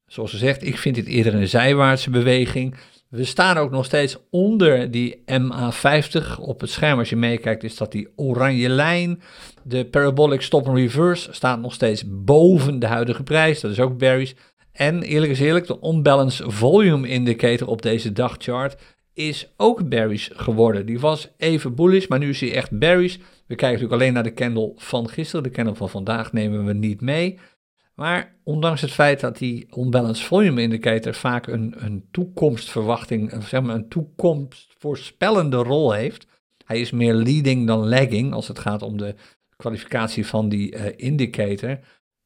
Zoals 0.08 0.32
ze 0.32 0.38
zegt, 0.38 0.64
ik 0.64 0.78
vind 0.78 0.96
dit 0.96 1.08
eerder 1.08 1.34
een 1.34 1.48
zijwaartse 1.48 2.10
beweging. 2.10 2.76
We 3.14 3.24
staan 3.24 3.58
ook 3.58 3.72
nog 3.72 3.86
steeds 3.86 4.18
onder 4.30 4.92
die 4.92 5.24
MA50. 5.32 6.40
Op 6.40 6.62
het 6.62 6.70
scherm, 6.70 7.00
als 7.00 7.10
je 7.10 7.16
meekijkt, 7.16 7.64
is 7.64 7.78
dat 7.78 7.92
die 7.92 8.08
oranje 8.16 8.70
lijn. 8.70 9.22
De 9.64 9.86
parabolic 9.86 10.42
stop 10.42 10.68
and 10.68 10.78
reverse 10.78 11.34
staat 11.34 11.60
nog 11.60 11.74
steeds 11.74 12.04
boven 12.08 12.80
de 12.80 12.86
huidige 12.86 13.24
prijs. 13.24 13.62
Dat 13.62 13.72
is 13.72 13.80
ook 13.80 13.98
bearish. 13.98 14.34
En 14.74 15.02
eerlijk 15.02 15.32
is 15.32 15.40
eerlijk, 15.40 15.68
de 15.68 15.80
unbalanced 15.84 16.54
volume 16.54 17.08
indicator 17.08 17.68
op 17.68 17.82
deze 17.82 18.12
dagchart 18.12 18.82
is 19.14 19.54
ook 19.58 19.90
bearish 19.90 20.30
geworden. 20.34 20.86
Die 20.86 21.00
was 21.00 21.30
even 21.38 21.76
bullish, 21.76 22.08
maar 22.08 22.20
nu 22.20 22.30
is 22.30 22.40
hij 22.40 22.54
echt 22.54 22.78
bearish. 22.78 23.16
We 23.18 23.56
kijken 23.56 23.68
natuurlijk 23.68 24.02
alleen 24.02 24.14
naar 24.14 24.24
de 24.24 24.34
candle 24.34 24.72
van 24.76 25.10
gisteren. 25.10 25.44
De 25.44 25.50
candle 25.50 25.76
van 25.76 25.90
vandaag 25.90 26.34
nemen 26.34 26.66
we 26.66 26.74
niet 26.74 27.02
mee. 27.02 27.40
Maar 27.96 28.36
ondanks 28.44 28.82
het 28.82 28.92
feit 28.92 29.20
dat 29.20 29.38
die 29.38 29.68
unbalanced 29.78 30.26
volume 30.26 30.62
indicator 30.62 31.14
vaak 31.14 31.48
een, 31.48 31.74
een 31.78 32.08
toekomstverwachting, 32.12 33.34
zeg 33.44 33.62
maar 33.62 33.76
een 33.76 33.90
toekomstvoorspellende 33.90 35.58
rol 35.58 35.92
heeft, 35.92 36.28
hij 36.66 36.80
is 36.80 36.92
meer 36.92 37.14
leading 37.14 37.68
dan 37.68 37.90
lagging 37.90 38.34
als 38.34 38.48
het 38.48 38.60
gaat 38.60 38.82
om 38.82 38.98
de 38.98 39.16
kwalificatie 39.56 40.26
van 40.26 40.50
die 40.50 40.76
uh, 40.76 40.86
indicator, 40.96 41.80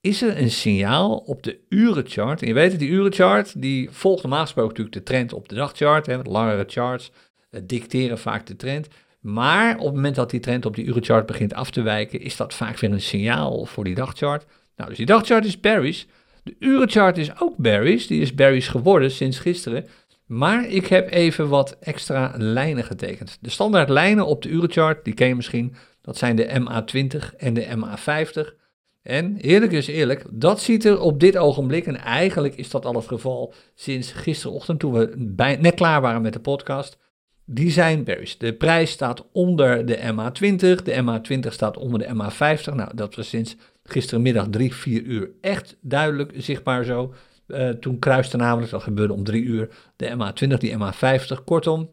is 0.07 0.21
er 0.21 0.41
een 0.41 0.51
signaal 0.51 1.17
op 1.17 1.43
de 1.43 1.59
urenchart. 1.69 2.41
En 2.41 2.47
je 2.47 2.53
weet 2.53 2.71
het, 2.71 2.79
die 2.79 2.89
urenchart 2.89 3.61
die 3.61 3.89
volgt 3.91 4.21
normaal 4.21 4.41
gesproken 4.41 4.69
natuurlijk 4.69 4.95
de 4.95 5.13
trend 5.13 5.33
op 5.33 5.49
de 5.49 5.55
dagchart. 5.55 6.05
Hè, 6.05 6.21
langere 6.23 6.63
charts 6.67 7.11
uh, 7.51 7.61
dicteren 7.63 8.17
vaak 8.17 8.45
de 8.45 8.55
trend. 8.55 8.87
Maar 9.19 9.77
op 9.77 9.85
het 9.85 9.93
moment 9.93 10.15
dat 10.15 10.29
die 10.29 10.39
trend 10.39 10.65
op 10.65 10.75
die 10.75 10.85
urenchart 10.85 11.25
begint 11.25 11.53
af 11.53 11.71
te 11.71 11.81
wijken, 11.81 12.21
is 12.21 12.35
dat 12.35 12.53
vaak 12.53 12.79
weer 12.79 12.91
een 12.91 13.01
signaal 13.01 13.65
voor 13.65 13.83
die 13.83 13.95
dagchart. 13.95 14.45
Nou, 14.75 14.89
dus 14.89 14.97
die 14.97 15.05
dagchart 15.05 15.45
is 15.45 15.59
bearish. 15.59 16.03
De 16.43 16.55
urenchart 16.59 17.17
is 17.17 17.39
ook 17.39 17.57
bearish. 17.57 18.05
Die 18.05 18.21
is 18.21 18.33
bearish 18.33 18.71
geworden 18.71 19.11
sinds 19.11 19.39
gisteren. 19.39 19.85
Maar 20.25 20.67
ik 20.67 20.87
heb 20.87 21.11
even 21.11 21.49
wat 21.49 21.77
extra 21.79 22.33
lijnen 22.37 22.83
getekend. 22.83 23.37
De 23.41 23.49
standaard 23.49 23.89
lijnen 23.89 24.25
op 24.25 24.41
de 24.41 24.49
urenchart, 24.49 25.05
die 25.05 25.13
ken 25.13 25.27
je 25.27 25.35
misschien. 25.35 25.75
Dat 26.01 26.17
zijn 26.17 26.35
de 26.35 26.61
MA20 26.61 27.35
en 27.37 27.53
de 27.53 27.65
MA50. 27.65 28.65
En 29.07 29.37
eerlijk 29.37 29.71
is 29.71 29.87
eerlijk, 29.87 30.25
dat 30.31 30.61
ziet 30.61 30.85
er 30.85 30.99
op 31.01 31.19
dit 31.19 31.37
ogenblik, 31.37 31.85
en 31.85 31.97
eigenlijk 31.97 32.55
is 32.55 32.69
dat 32.69 32.85
al 32.85 32.95
het 32.95 33.07
geval 33.07 33.53
sinds 33.75 34.11
gisterochtend 34.11 34.79
toen 34.79 34.93
we 34.93 35.13
net 35.59 35.73
klaar 35.73 36.01
waren 36.01 36.21
met 36.21 36.33
de 36.33 36.39
podcast, 36.39 36.97
die 37.45 37.71
zijn 37.71 38.03
bearish. 38.03 38.35
De 38.35 38.53
prijs 38.53 38.91
staat 38.91 39.25
onder 39.31 39.85
de 39.85 39.97
MA20, 39.97 40.83
de 40.83 41.21
MA20 41.21 41.51
staat 41.51 41.77
onder 41.77 41.99
de 41.99 42.05
MA50. 42.05 42.73
Nou, 42.73 42.95
dat 42.95 43.15
was 43.15 43.29
sinds 43.29 43.55
gisterenmiddag 43.83 44.47
3, 44.49 44.73
4 44.73 45.01
uur 45.01 45.29
echt 45.41 45.77
duidelijk 45.81 46.31
zichtbaar 46.35 46.83
zo. 46.83 47.13
Uh, 47.47 47.69
toen 47.69 47.99
kruiste 47.99 48.37
namelijk, 48.37 48.71
dat 48.71 48.83
gebeurde 48.83 49.13
om 49.13 49.23
3 49.23 49.43
uur, 49.43 49.69
de 49.95 50.09
MA20, 50.09 50.57
die 50.57 50.77
MA50. 50.77 51.43
Kortom, 51.45 51.91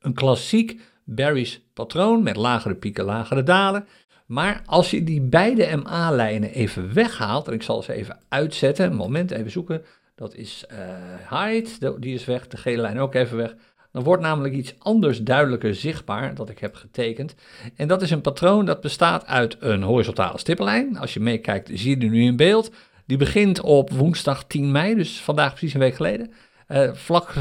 een 0.00 0.14
klassiek 0.14 0.80
bearish 1.04 1.56
patroon 1.72 2.22
met 2.22 2.36
lagere 2.36 2.74
pieken, 2.74 3.04
lagere 3.04 3.42
dalen. 3.42 3.86
Maar 4.28 4.62
als 4.66 4.90
je 4.90 5.04
die 5.04 5.20
beide 5.20 5.76
MA-lijnen 5.76 6.50
even 6.50 6.94
weghaalt, 6.94 7.48
en 7.48 7.52
ik 7.52 7.62
zal 7.62 7.82
ze 7.82 7.92
even 7.92 8.18
uitzetten, 8.28 8.86
een 8.86 8.96
moment 8.96 9.30
even 9.30 9.50
zoeken. 9.50 9.84
Dat 10.14 10.34
is 10.34 10.64
uh, 10.72 10.78
height, 11.16 11.80
die 12.02 12.14
is 12.14 12.24
weg, 12.24 12.46
de 12.46 12.56
gele 12.56 12.82
lijn 12.82 12.98
ook 12.98 13.14
even 13.14 13.36
weg. 13.36 13.54
Dan 13.92 14.02
wordt 14.02 14.22
namelijk 14.22 14.54
iets 14.54 14.74
anders 14.78 15.22
duidelijker 15.22 15.74
zichtbaar 15.74 16.34
dat 16.34 16.48
ik 16.48 16.58
heb 16.58 16.74
getekend. 16.74 17.34
En 17.76 17.88
dat 17.88 18.02
is 18.02 18.10
een 18.10 18.20
patroon 18.20 18.66
dat 18.66 18.80
bestaat 18.80 19.26
uit 19.26 19.56
een 19.60 19.82
horizontale 19.82 20.38
stippellijn. 20.38 20.98
Als 20.98 21.14
je 21.14 21.20
meekijkt, 21.20 21.70
zie 21.72 21.90
je 21.90 21.96
die 21.96 22.10
nu 22.10 22.22
in 22.22 22.36
beeld. 22.36 22.70
Die 23.06 23.16
begint 23.16 23.60
op 23.60 23.90
woensdag 23.90 24.44
10 24.44 24.72
mei, 24.72 24.94
dus 24.94 25.20
vandaag 25.20 25.50
precies 25.50 25.74
een 25.74 25.80
week 25.80 25.94
geleden. 25.94 26.32
Uh, 26.68 26.92
vlak, 26.92 27.34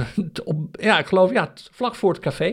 op, 0.44 0.58
ja, 0.72 1.00
ik 1.00 1.06
geloof, 1.06 1.32
ja, 1.32 1.54
vlak 1.72 1.96
voor 1.96 2.14
het 2.14 2.22
café. 2.22 2.46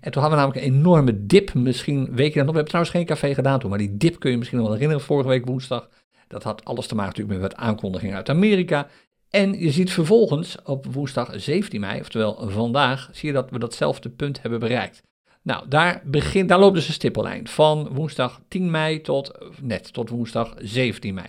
En 0.00 0.10
toen 0.10 0.22
hadden 0.22 0.30
we 0.30 0.44
namelijk 0.44 0.66
een 0.66 0.72
enorme 0.72 1.26
dip. 1.26 1.54
Misschien 1.54 2.08
weet 2.14 2.32
je 2.32 2.34
dat 2.34 2.44
nog. 2.44 2.54
We 2.54 2.60
hebben 2.60 2.64
trouwens 2.64 2.94
geen 2.94 3.06
café 3.06 3.34
gedaan 3.34 3.58
toen, 3.58 3.70
maar 3.70 3.78
die 3.78 3.96
dip 3.96 4.18
kun 4.18 4.30
je 4.30 4.36
misschien 4.36 4.58
nog 4.58 4.66
wel 4.66 4.76
herinneren 4.76 5.06
vorige 5.06 5.28
week 5.28 5.46
woensdag. 5.46 5.88
Dat 6.28 6.42
had 6.42 6.64
alles 6.64 6.86
te 6.86 6.94
maken 6.94 7.10
natuurlijk 7.10 7.40
met 7.40 7.50
wat 7.52 7.60
aankondigingen 7.60 8.16
uit 8.16 8.28
Amerika. 8.28 8.88
En 9.30 9.58
je 9.58 9.70
ziet 9.70 9.92
vervolgens 9.92 10.56
op 10.64 10.86
woensdag 10.92 11.30
17 11.34 11.80
mei, 11.80 12.00
oftewel 12.00 12.50
vandaag, 12.50 13.08
zie 13.12 13.28
je 13.28 13.34
dat 13.34 13.50
we 13.50 13.58
datzelfde 13.58 14.10
punt 14.10 14.42
hebben 14.42 14.60
bereikt. 14.60 15.02
Nou, 15.42 15.68
daar, 15.68 16.02
begint, 16.04 16.48
daar 16.48 16.58
loopt 16.58 16.74
dus 16.74 16.88
een 16.88 16.94
stippellijn 16.94 17.48
van 17.48 17.88
woensdag 17.92 18.40
10 18.48 18.70
mei 18.70 19.00
tot 19.00 19.38
net 19.60 19.92
tot 19.92 20.08
woensdag 20.08 20.54
17 20.58 21.14
mei. 21.14 21.26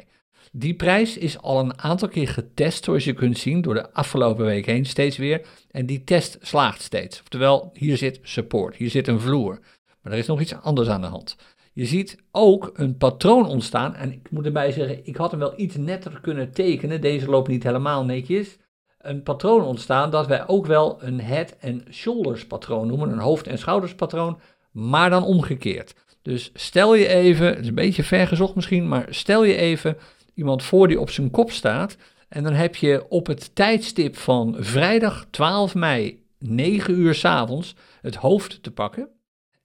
Die 0.58 0.74
prijs 0.74 1.18
is 1.18 1.42
al 1.42 1.60
een 1.60 1.80
aantal 1.80 2.08
keer 2.08 2.28
getest, 2.28 2.84
zoals 2.84 3.04
je 3.04 3.14
kunt 3.14 3.38
zien, 3.38 3.62
door 3.62 3.74
de 3.74 3.94
afgelopen 3.94 4.46
week 4.46 4.66
heen 4.66 4.86
steeds 4.86 5.18
weer. 5.18 5.42
En 5.72 5.86
die 5.86 6.04
test 6.04 6.38
slaagt 6.42 6.82
steeds. 6.82 7.20
Oftewel, 7.20 7.70
hier 7.74 7.98
zit 7.98 8.20
support, 8.22 8.76
hier 8.76 8.90
zit 8.90 9.08
een 9.08 9.20
vloer. 9.20 9.60
Maar 10.02 10.14
er 10.14 10.20
is 10.20 10.28
nog 10.28 10.42
iets 10.42 10.56
anders 10.56 10.88
aan 10.88 11.02
de 11.02 11.08
hand. 11.08 11.36
Je 11.74 11.86
ziet 11.86 12.18
ook 12.32 12.72
een 12.74 12.98
patroon 12.98 13.46
ontstaan. 13.46 13.96
En 13.96 14.12
ik 14.12 14.32
moet 14.32 14.46
erbij 14.46 14.72
zeggen, 14.72 15.06
ik 15.06 15.16
had 15.16 15.32
hem 15.32 15.40
wel 15.40 15.54
iets 15.56 15.76
netter 15.76 16.20
kunnen 16.22 16.52
tekenen. 16.52 17.02
Deze 17.02 17.30
loopt 17.30 17.48
niet 17.48 17.64
helemaal 17.64 18.06
netjes. 18.06 18.58
Een 18.98 19.24
patroon 19.24 19.64
ontstaan 19.64 20.12
dat 20.12 20.28
wij 20.28 20.48
ook 20.48 20.66
wel 20.66 21.04
een 21.04 21.22
head 21.22 21.56
and 21.62 21.84
shoulders 21.92 22.48
patroon 22.48 22.88
noemen. 22.88 23.12
Een 23.12 23.20
hoofd- 23.20 23.48
en 23.48 23.58
schouders 23.58 23.96
patroon, 23.96 24.40
maar 24.72 25.10
dan 25.10 25.24
omgekeerd. 25.24 25.96
Dus 26.22 26.52
stel 26.54 26.96
je 26.96 27.08
even, 27.08 27.48
het 27.48 27.60
is 27.60 27.68
een 27.68 27.76
beetje 27.76 28.04
vergezocht 28.04 28.56
misschien, 28.56 28.88
maar 28.88 29.06
stel 29.10 29.44
je 29.44 29.56
even 29.56 29.98
iemand 30.36 30.64
voor 30.64 30.88
die 30.88 31.00
op 31.00 31.10
zijn 31.10 31.32
kop 31.32 31.52
staat. 31.52 31.98
En 32.30 32.44
dan 32.44 32.54
heb 32.54 32.76
je 32.76 33.06
op 33.10 33.28
het 33.28 33.56
tijdstip 33.56 34.18
van 34.18 34.56
vrijdag 34.60 35.26
12 35.30 35.76
mei, 35.76 36.24
9 36.40 36.94
uur 37.00 37.16
s 37.16 37.26
avonds, 37.26 37.76
het 38.02 38.16
hoofd 38.16 38.64
te 38.64 38.72
pakken. 38.72 39.10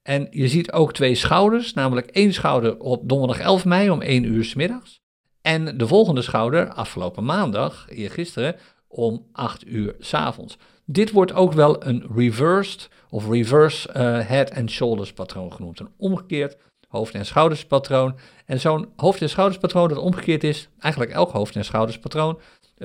En 0.02 0.26
je 0.30 0.48
ziet 0.48 0.72
ook 0.72 0.92
twee 0.92 1.14
schouders, 1.14 1.74
namelijk 1.74 2.06
één 2.06 2.32
schouder 2.32 2.78
op 2.78 3.08
donderdag 3.08 3.38
11 3.38 3.64
mei 3.64 3.90
om 3.90 4.00
1 4.00 4.24
uur 4.24 4.44
s 4.44 4.54
middags. 4.54 5.00
En 5.42 5.78
de 5.78 5.86
volgende 5.86 6.22
schouder 6.22 6.68
afgelopen 6.68 7.24
maandag, 7.24 7.86
gisteren, 7.88 8.56
om 8.88 9.26
8 9.32 9.66
uur 9.66 9.94
s 9.98 10.14
avonds. 10.14 10.56
Dit 10.84 11.10
wordt 11.10 11.32
ook 11.32 11.52
wel 11.52 11.86
een 11.86 12.06
reversed 12.14 12.88
of 13.10 13.28
reverse 13.28 13.88
uh, 13.88 13.94
head 14.28 14.54
and 14.54 14.70
shoulders 14.70 15.12
patroon 15.12 15.52
genoemd. 15.52 15.80
Een 15.80 15.92
omgekeerd 15.96 16.56
hoofd- 16.90 17.14
en 17.14 17.26
schouderspatroon. 17.26 18.14
En 18.46 18.60
zo'n 18.60 18.88
hoofd- 18.96 19.22
en 19.22 19.28
schouderspatroon 19.28 19.88
dat 19.88 19.98
omgekeerd 19.98 20.44
is, 20.44 20.68
eigenlijk 20.78 21.12
elk 21.12 21.30
hoofd- 21.30 21.56
en 21.56 21.64
schouderspatroon, 21.64 22.38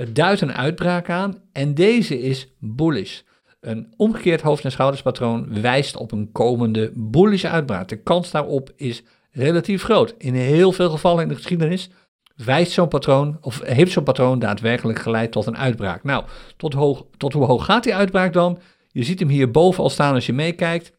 duidt 0.10 0.42
een 0.42 0.54
uitbraak 0.54 1.10
aan. 1.10 1.38
En 1.52 1.74
deze 1.74 2.22
is 2.22 2.48
bullish. 2.60 3.22
Een 3.60 3.94
omgekeerd 3.98 4.42
hoofd- 4.42 4.64
en 4.64 4.72
schouderspatroon 4.72 5.62
wijst 5.62 5.98
op 5.98 6.12
een 6.12 6.32
komende 6.32 6.92
bullish 6.96 7.46
uitbraak. 7.46 7.88
De 7.88 8.02
kans 8.04 8.32
daarop 8.32 8.72
is 8.76 9.04
relatief 9.32 9.84
groot. 9.84 10.16
In 10.18 10.34
heel 10.34 10.72
veel 10.72 10.90
gevallen 10.90 11.24
in 11.24 11.30
de 11.30 11.36
geschiedenis 11.36 11.90
wijst 12.36 12.72
zo'n 12.72 12.88
patroon, 12.88 13.38
of 13.42 13.62
heeft 13.64 13.92
zo'n 13.92 14.04
patroon 14.04 14.40
daadwerkelijk 14.40 15.00
geleid 15.00 15.32
tot 15.32 15.46
een 15.46 15.58
uitbraak. 15.58 16.04
Nou, 16.04 16.24
tot, 16.58 16.74
hoog, 16.74 17.06
tot 17.18 17.34
hoe 17.34 17.46
hoog 17.46 17.66
gaat 17.66 17.84
die 17.84 17.96
uitbraak 17.96 18.34
dan? 18.34 18.60
Je 18.92 19.04
ziet 19.04 19.20
hem 19.20 19.30
hier 19.30 19.52
boven 19.52 19.84
al 19.84 19.90
staan 19.90 20.14
als 20.14 20.26
je 20.26 20.34
meekijkt. 20.34 20.92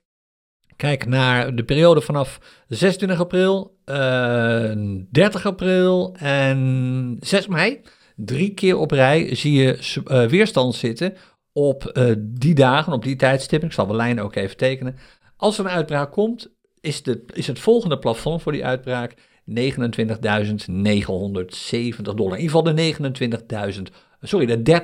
Kijk 0.76 1.06
naar 1.06 1.54
de 1.54 1.64
periode 1.64 2.00
vanaf 2.00 2.40
26 2.68 3.20
april, 3.20 3.76
uh, 3.86 4.70
eh, 4.70 4.78
30 5.10 5.46
april 5.46 6.14
en 6.18 7.16
6 7.20 7.46
mei. 7.46 7.80
Drie 8.16 8.54
keer 8.54 8.76
op 8.76 8.90
rij 8.90 9.34
zie 9.34 9.52
je 9.52 10.00
uh, 10.04 10.24
weerstand 10.24 10.74
zitten 10.74 11.14
op 11.52 11.90
uh, 11.94 12.12
die 12.18 12.54
dagen, 12.54 12.92
op 12.92 13.02
die 13.02 13.16
tijdstippen. 13.16 13.68
Ik 13.68 13.74
zal 13.74 13.86
de 13.86 13.94
lijnen 13.94 14.24
ook 14.24 14.34
even 14.34 14.56
tekenen. 14.56 14.96
Als 15.36 15.58
er 15.58 15.64
een 15.64 15.70
uitbraak 15.70 16.12
komt, 16.12 16.50
is, 16.80 17.02
is 17.32 17.46
het 17.46 17.58
volgende 17.58 17.98
plafond 17.98 18.42
voor 18.42 18.52
die 18.52 18.64
uitbraak 18.64 19.14
29.970 19.14 19.16
dollar. 22.02 22.36
In 22.36 22.42
ieder 22.42 22.56
geval 22.56 22.62
de 22.62 22.94
29.000, 23.76 23.82
sorry, 24.20 24.46
de 24.46 24.80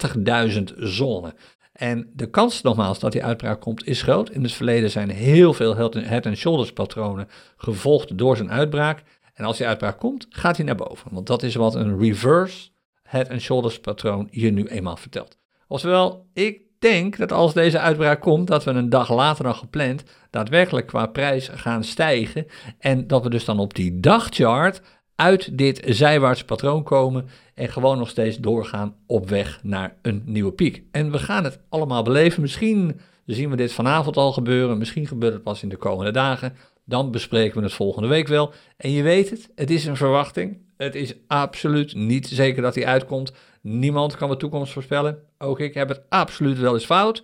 30.000 0.72 0.78
zone. 0.78 1.34
En 1.73 2.11
de 2.14 2.31
kans 2.31 2.62
nogmaals 2.62 2.99
dat 2.99 3.12
die 3.12 3.25
uitbraak 3.25 3.61
komt 3.61 3.87
is 3.87 4.02
groot. 4.02 4.31
In 4.31 4.43
het 4.43 4.52
verleden 4.52 4.91
zijn 4.91 5.11
heel 5.11 5.52
veel 5.52 5.76
head 5.93 6.26
and 6.26 6.37
shoulders 6.37 6.73
patronen 6.73 7.29
gevolgd 7.57 8.19
door 8.19 8.37
zijn 8.37 8.50
uitbraak. 8.50 9.02
En 9.35 9.45
als 9.45 9.57
die 9.57 9.67
uitbraak 9.67 9.99
komt, 9.99 10.26
gaat 10.29 10.57
hij 10.57 10.67
naar 10.67 10.75
boven. 10.75 11.14
Want 11.14 11.26
dat 11.26 11.43
is 11.43 11.55
wat 11.55 11.75
een 11.75 11.99
reverse 11.99 12.69
head 13.02 13.31
and 13.31 13.41
shoulders 13.41 13.81
patroon 13.81 14.29
je 14.31 14.50
nu 14.50 14.67
eenmaal 14.67 14.97
vertelt. 14.97 15.38
Oftewel, 15.69 16.26
ik 16.33 16.61
denk 16.79 17.17
dat 17.17 17.33
als 17.33 17.55
deze 17.55 17.79
uitbraak 17.79 18.21
komt, 18.21 18.47
dat 18.47 18.64
we 18.64 18.71
een 18.71 18.88
dag 18.88 19.11
later 19.11 19.45
dan 19.45 19.55
gepland 19.55 20.02
daadwerkelijk 20.31 20.87
qua 20.87 21.07
prijs 21.07 21.49
gaan 21.49 21.85
stijgen. 21.85 22.47
En 22.79 23.07
dat 23.07 23.23
we 23.23 23.31
dus 23.31 23.45
dan 23.45 23.59
op 23.59 23.75
die 23.75 24.00
dagchart 24.00 24.83
uit 25.16 25.59
dit 25.59 25.83
zijwaarts 25.85 26.45
patroon 26.45 26.83
komen 26.83 27.28
en 27.54 27.69
gewoon 27.69 27.99
nog 27.99 28.09
steeds 28.09 28.38
doorgaan 28.38 28.95
op 29.07 29.28
weg 29.28 29.61
naar 29.62 29.97
een 30.02 30.23
nieuwe 30.25 30.52
piek. 30.52 30.83
En 30.90 31.11
we 31.11 31.19
gaan 31.19 31.45
het 31.45 31.59
allemaal 31.69 32.02
beleven. 32.02 32.42
Misschien 32.42 33.00
zien 33.26 33.50
we 33.50 33.57
dit 33.57 33.73
vanavond 33.73 34.16
al 34.16 34.33
gebeuren, 34.33 34.78
misschien 34.78 35.07
gebeurt 35.07 35.33
het 35.33 35.42
pas 35.42 35.62
in 35.62 35.69
de 35.69 35.76
komende 35.76 36.11
dagen. 36.11 36.57
Dan 36.85 37.11
bespreken 37.11 37.59
we 37.59 37.64
het 37.64 37.73
volgende 37.73 38.09
week 38.09 38.28
wel. 38.28 38.52
En 38.76 38.90
je 38.90 39.02
weet 39.02 39.31
het, 39.31 39.50
het 39.54 39.71
is 39.71 39.87
een 39.87 39.97
verwachting. 39.97 40.59
Het 40.76 40.95
is 40.95 41.14
absoluut 41.26 41.95
niet 41.95 42.28
zeker 42.28 42.62
dat 42.62 42.75
hij 42.75 42.87
uitkomt. 42.87 43.33
Niemand 43.61 44.16
kan 44.16 44.31
de 44.31 44.37
toekomst 44.37 44.73
voorspellen. 44.73 45.19
Ook 45.38 45.61
ik 45.61 45.75
heb 45.75 45.88
het 45.88 46.02
absoluut 46.09 46.59
wel 46.59 46.75
eens 46.75 46.85
fout. 46.85 47.23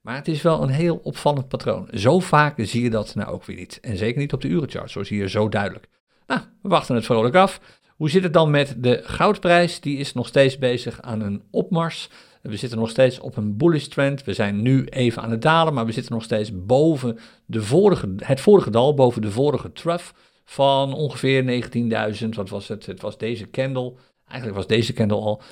Maar 0.00 0.14
het 0.14 0.28
is 0.28 0.42
wel 0.42 0.62
een 0.62 0.68
heel 0.68 1.00
opvallend 1.02 1.48
patroon. 1.48 1.88
Zo 1.94 2.20
vaak 2.20 2.54
zie 2.56 2.82
je 2.82 2.90
dat 2.90 3.14
nou 3.14 3.30
ook 3.30 3.44
weer 3.44 3.56
niet. 3.56 3.78
En 3.80 3.96
zeker 3.96 4.20
niet 4.20 4.32
op 4.32 4.40
de 4.40 4.48
urenchart, 4.48 4.90
zo 4.90 5.04
zie 5.04 5.18
je 5.18 5.28
zo 5.28 5.48
duidelijk. 5.48 5.88
Nou, 6.30 6.42
we 6.62 6.68
wachten 6.68 6.94
het 6.94 7.04
vrolijk 7.04 7.34
af. 7.34 7.60
Hoe 7.96 8.10
zit 8.10 8.22
het 8.22 8.32
dan 8.32 8.50
met 8.50 8.74
de 8.78 9.00
goudprijs? 9.04 9.80
Die 9.80 9.98
is 9.98 10.12
nog 10.12 10.26
steeds 10.26 10.58
bezig 10.58 11.02
aan 11.02 11.20
een 11.20 11.42
opmars. 11.50 12.08
We 12.42 12.56
zitten 12.56 12.78
nog 12.78 12.90
steeds 12.90 13.20
op 13.20 13.36
een 13.36 13.56
bullish 13.56 13.86
trend. 13.86 14.24
We 14.24 14.32
zijn 14.32 14.62
nu 14.62 14.84
even 14.84 15.22
aan 15.22 15.30
het 15.30 15.42
dalen, 15.42 15.74
maar 15.74 15.86
we 15.86 15.92
zitten 15.92 16.12
nog 16.12 16.22
steeds 16.22 16.64
boven 16.64 17.18
de 17.46 17.62
vorige, 17.62 18.14
het 18.16 18.40
vorige 18.40 18.70
dal, 18.70 18.94
boven 18.94 19.22
de 19.22 19.30
vorige 19.30 19.72
trough 19.72 20.04
van 20.44 20.94
ongeveer 20.94 21.64
19.000. 22.22 22.28
Wat 22.28 22.48
was 22.48 22.68
het? 22.68 22.86
Het 22.86 23.00
was 23.00 23.18
deze 23.18 23.50
candle. 23.50 23.94
Eigenlijk 24.26 24.58
was 24.58 24.66
deze 24.66 24.92
candle 24.92 25.16
al 25.16 25.42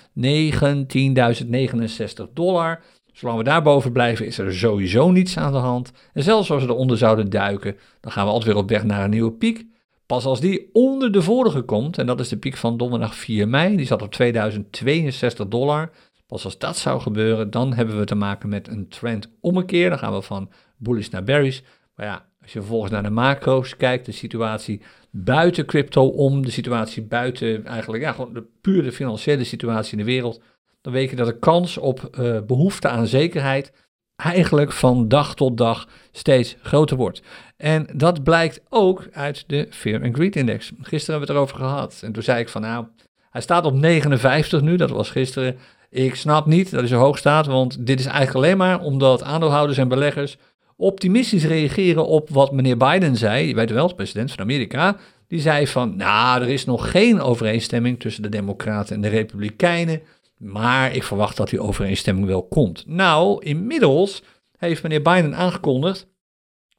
19.069 2.28 2.32
dollar. 2.32 2.80
Zolang 3.12 3.38
we 3.38 3.44
daarboven 3.44 3.92
blijven, 3.92 4.26
is 4.26 4.38
er 4.38 4.54
sowieso 4.54 5.10
niets 5.10 5.36
aan 5.36 5.52
de 5.52 5.58
hand. 5.58 5.92
En 6.12 6.22
zelfs 6.22 6.50
als 6.50 6.64
we 6.64 6.70
eronder 6.70 6.98
zouden 6.98 7.30
duiken, 7.30 7.76
dan 8.00 8.12
gaan 8.12 8.24
we 8.24 8.32
altijd 8.32 8.52
weer 8.52 8.62
op 8.62 8.68
weg 8.68 8.84
naar 8.84 9.04
een 9.04 9.10
nieuwe 9.10 9.32
piek. 9.32 9.66
Pas 10.08 10.24
als 10.24 10.40
die 10.40 10.70
onder 10.72 11.12
de 11.12 11.22
vorige 11.22 11.62
komt, 11.62 11.98
en 11.98 12.06
dat 12.06 12.20
is 12.20 12.28
de 12.28 12.36
piek 12.36 12.56
van 12.56 12.76
donderdag 12.76 13.14
4 13.14 13.48
mei, 13.48 13.76
die 13.76 13.86
zat 13.86 14.02
op 14.02 14.12
2062 14.12 15.48
dollar. 15.48 15.90
Pas 16.26 16.44
als 16.44 16.58
dat 16.58 16.76
zou 16.76 17.00
gebeuren, 17.00 17.50
dan 17.50 17.74
hebben 17.74 17.98
we 17.98 18.04
te 18.04 18.14
maken 18.14 18.48
met 18.48 18.68
een 18.68 18.88
trend 18.88 19.30
ommekeer. 19.40 19.88
Dan 19.88 19.98
gaan 19.98 20.12
we 20.12 20.22
van 20.22 20.50
bullish 20.76 21.08
naar 21.08 21.24
bearish. 21.24 21.60
Maar 21.94 22.06
ja, 22.06 22.26
als 22.42 22.52
je 22.52 22.58
vervolgens 22.58 22.92
naar 22.92 23.02
de 23.02 23.10
macro's 23.10 23.76
kijkt, 23.76 24.06
de 24.06 24.12
situatie 24.12 24.82
buiten 25.10 25.66
crypto 25.66 26.06
om, 26.06 26.44
de 26.44 26.50
situatie 26.50 27.02
buiten 27.02 27.66
eigenlijk, 27.66 28.02
ja, 28.02 28.12
gewoon 28.12 28.34
de 28.34 28.46
pure 28.60 28.92
financiële 28.92 29.44
situatie 29.44 29.92
in 29.92 30.04
de 30.04 30.10
wereld, 30.10 30.42
dan 30.80 30.92
weet 30.92 31.10
je 31.10 31.16
dat 31.16 31.26
de 31.26 31.38
kans 31.38 31.78
op 31.78 32.10
uh, 32.18 32.40
behoefte 32.40 32.88
aan 32.88 33.06
zekerheid 33.06 33.87
eigenlijk 34.22 34.72
van 34.72 35.08
dag 35.08 35.34
tot 35.34 35.56
dag 35.56 35.88
steeds 36.12 36.56
groter 36.62 36.96
wordt. 36.96 37.22
En 37.56 37.86
dat 37.94 38.22
blijkt 38.22 38.60
ook 38.68 39.08
uit 39.12 39.44
de 39.46 39.66
Fear 39.70 40.02
and 40.02 40.14
Greed 40.14 40.36
Index. 40.36 40.72
Gisteren 40.80 41.18
hebben 41.18 41.36
we 41.36 41.42
het 41.42 41.50
erover 41.52 41.56
gehad. 41.56 42.00
En 42.02 42.12
toen 42.12 42.22
zei 42.22 42.40
ik 42.40 42.48
van 42.48 42.60
nou, 42.60 42.86
hij 43.30 43.40
staat 43.40 43.64
op 43.64 43.74
59 43.74 44.60
nu, 44.60 44.76
dat 44.76 44.90
was 44.90 45.10
gisteren. 45.10 45.56
Ik 45.90 46.14
snap 46.14 46.46
niet 46.46 46.70
dat 46.70 46.80
hij 46.80 46.88
zo 46.88 46.98
hoog 46.98 47.18
staat, 47.18 47.46
want 47.46 47.86
dit 47.86 48.00
is 48.00 48.06
eigenlijk 48.06 48.36
alleen 48.36 48.56
maar 48.56 48.80
omdat 48.80 49.22
aandeelhouders 49.22 49.78
en 49.78 49.88
beleggers 49.88 50.36
optimistisch 50.76 51.44
reageren 51.44 52.06
op 52.06 52.28
wat 52.28 52.52
meneer 52.52 52.76
Biden 52.76 53.16
zei. 53.16 53.46
Je 53.46 53.54
weet 53.54 53.70
wel, 53.70 53.94
president 53.94 54.30
van 54.30 54.40
Amerika. 54.40 54.96
Die 55.28 55.40
zei 55.40 55.66
van, 55.66 55.96
nou, 55.96 56.42
er 56.42 56.48
is 56.48 56.64
nog 56.64 56.90
geen 56.90 57.20
overeenstemming 57.20 58.00
tussen 58.00 58.22
de 58.22 58.28
Democraten 58.28 58.94
en 58.94 59.00
de 59.00 59.08
Republikeinen. 59.08 60.00
Maar 60.38 60.94
ik 60.94 61.02
verwacht 61.02 61.36
dat 61.36 61.50
die 61.50 61.60
overeenstemming 61.60 62.26
wel 62.26 62.42
komt. 62.42 62.84
Nou, 62.86 63.44
inmiddels 63.44 64.22
heeft 64.56 64.82
meneer 64.82 65.02
Biden 65.02 65.36
aangekondigd 65.36 66.06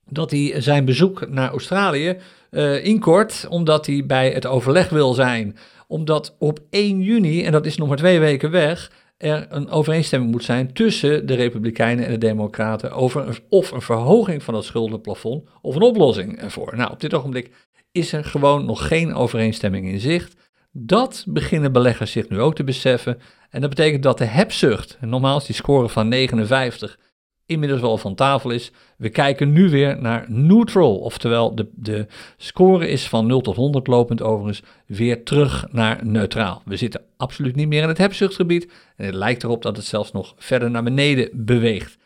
dat 0.05 0.31
hij 0.31 0.61
zijn 0.61 0.85
bezoek 0.85 1.29
naar 1.29 1.49
Australië 1.49 2.17
uh, 2.51 2.85
inkort, 2.85 3.45
omdat 3.49 3.85
hij 3.85 4.05
bij 4.05 4.31
het 4.31 4.45
overleg 4.45 4.89
wil 4.89 5.13
zijn. 5.13 5.57
Omdat 5.87 6.35
op 6.39 6.59
1 6.69 7.01
juni, 7.01 7.43
en 7.43 7.51
dat 7.51 7.65
is 7.65 7.77
nog 7.77 7.87
maar 7.87 7.97
twee 7.97 8.19
weken 8.19 8.51
weg, 8.51 8.91
er 9.17 9.47
een 9.49 9.69
overeenstemming 9.69 10.31
moet 10.31 10.43
zijn 10.43 10.73
tussen 10.73 11.25
de 11.25 11.33
Republikeinen 11.33 12.05
en 12.05 12.11
de 12.11 12.17
Democraten 12.17 12.91
over 12.91 13.41
of 13.49 13.71
een 13.71 13.81
verhoging 13.81 14.43
van 14.43 14.53
het 14.53 14.63
schuldenplafond 14.63 15.49
of 15.61 15.75
een 15.75 15.81
oplossing 15.81 16.41
ervoor. 16.41 16.75
Nou, 16.75 16.91
op 16.91 16.99
dit 16.99 17.13
ogenblik 17.13 17.51
is 17.91 18.13
er 18.13 18.23
gewoon 18.23 18.65
nog 18.65 18.87
geen 18.87 19.13
overeenstemming 19.13 19.87
in 19.87 19.99
zicht. 19.99 20.35
Dat 20.71 21.23
beginnen 21.27 21.71
beleggers 21.71 22.11
zich 22.11 22.29
nu 22.29 22.39
ook 22.39 22.55
te 22.55 22.63
beseffen. 22.63 23.19
En 23.49 23.61
dat 23.61 23.69
betekent 23.69 24.03
dat 24.03 24.17
de 24.17 24.25
hebzucht, 24.25 24.97
normaal 25.01 25.37
is 25.37 25.45
die 25.45 25.55
score 25.55 25.89
van 25.89 26.07
59, 26.07 26.97
inmiddels 27.45 27.81
wel 27.81 27.97
van 27.97 28.15
tafel 28.15 28.49
is. 28.49 28.71
We 28.97 29.09
kijken 29.09 29.51
nu 29.51 29.69
weer 29.69 30.01
naar 30.01 30.25
neutral, 30.27 30.97
oftewel 30.97 31.55
de, 31.55 31.69
de 31.75 32.05
score 32.37 32.87
is 32.87 33.07
van 33.07 33.25
0 33.25 33.41
tot 33.41 33.55
100 33.55 33.87
lopend 33.87 34.21
overigens 34.21 34.63
weer 34.85 35.23
terug 35.23 35.67
naar 35.71 36.05
neutraal. 36.05 36.61
We 36.65 36.77
zitten 36.77 37.01
absoluut 37.17 37.55
niet 37.55 37.67
meer 37.67 37.81
in 37.81 37.87
het 37.87 37.97
hebzuchtgebied 37.97 38.71
en 38.95 39.05
het 39.05 39.15
lijkt 39.15 39.43
erop 39.43 39.61
dat 39.61 39.77
het 39.77 39.85
zelfs 39.85 40.11
nog 40.11 40.33
verder 40.37 40.71
naar 40.71 40.83
beneden 40.83 41.29
beweegt. 41.33 41.97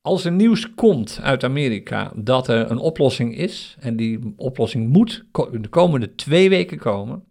Als 0.00 0.24
er 0.24 0.32
nieuws 0.32 0.74
komt 0.74 1.18
uit 1.22 1.44
Amerika 1.44 2.12
dat 2.14 2.48
er 2.48 2.70
een 2.70 2.78
oplossing 2.78 3.36
is, 3.36 3.76
en 3.80 3.96
die 3.96 4.34
oplossing 4.36 4.88
moet 4.88 5.24
de 5.32 5.68
komende 5.68 6.14
twee 6.14 6.48
weken 6.48 6.78
komen, 6.78 7.24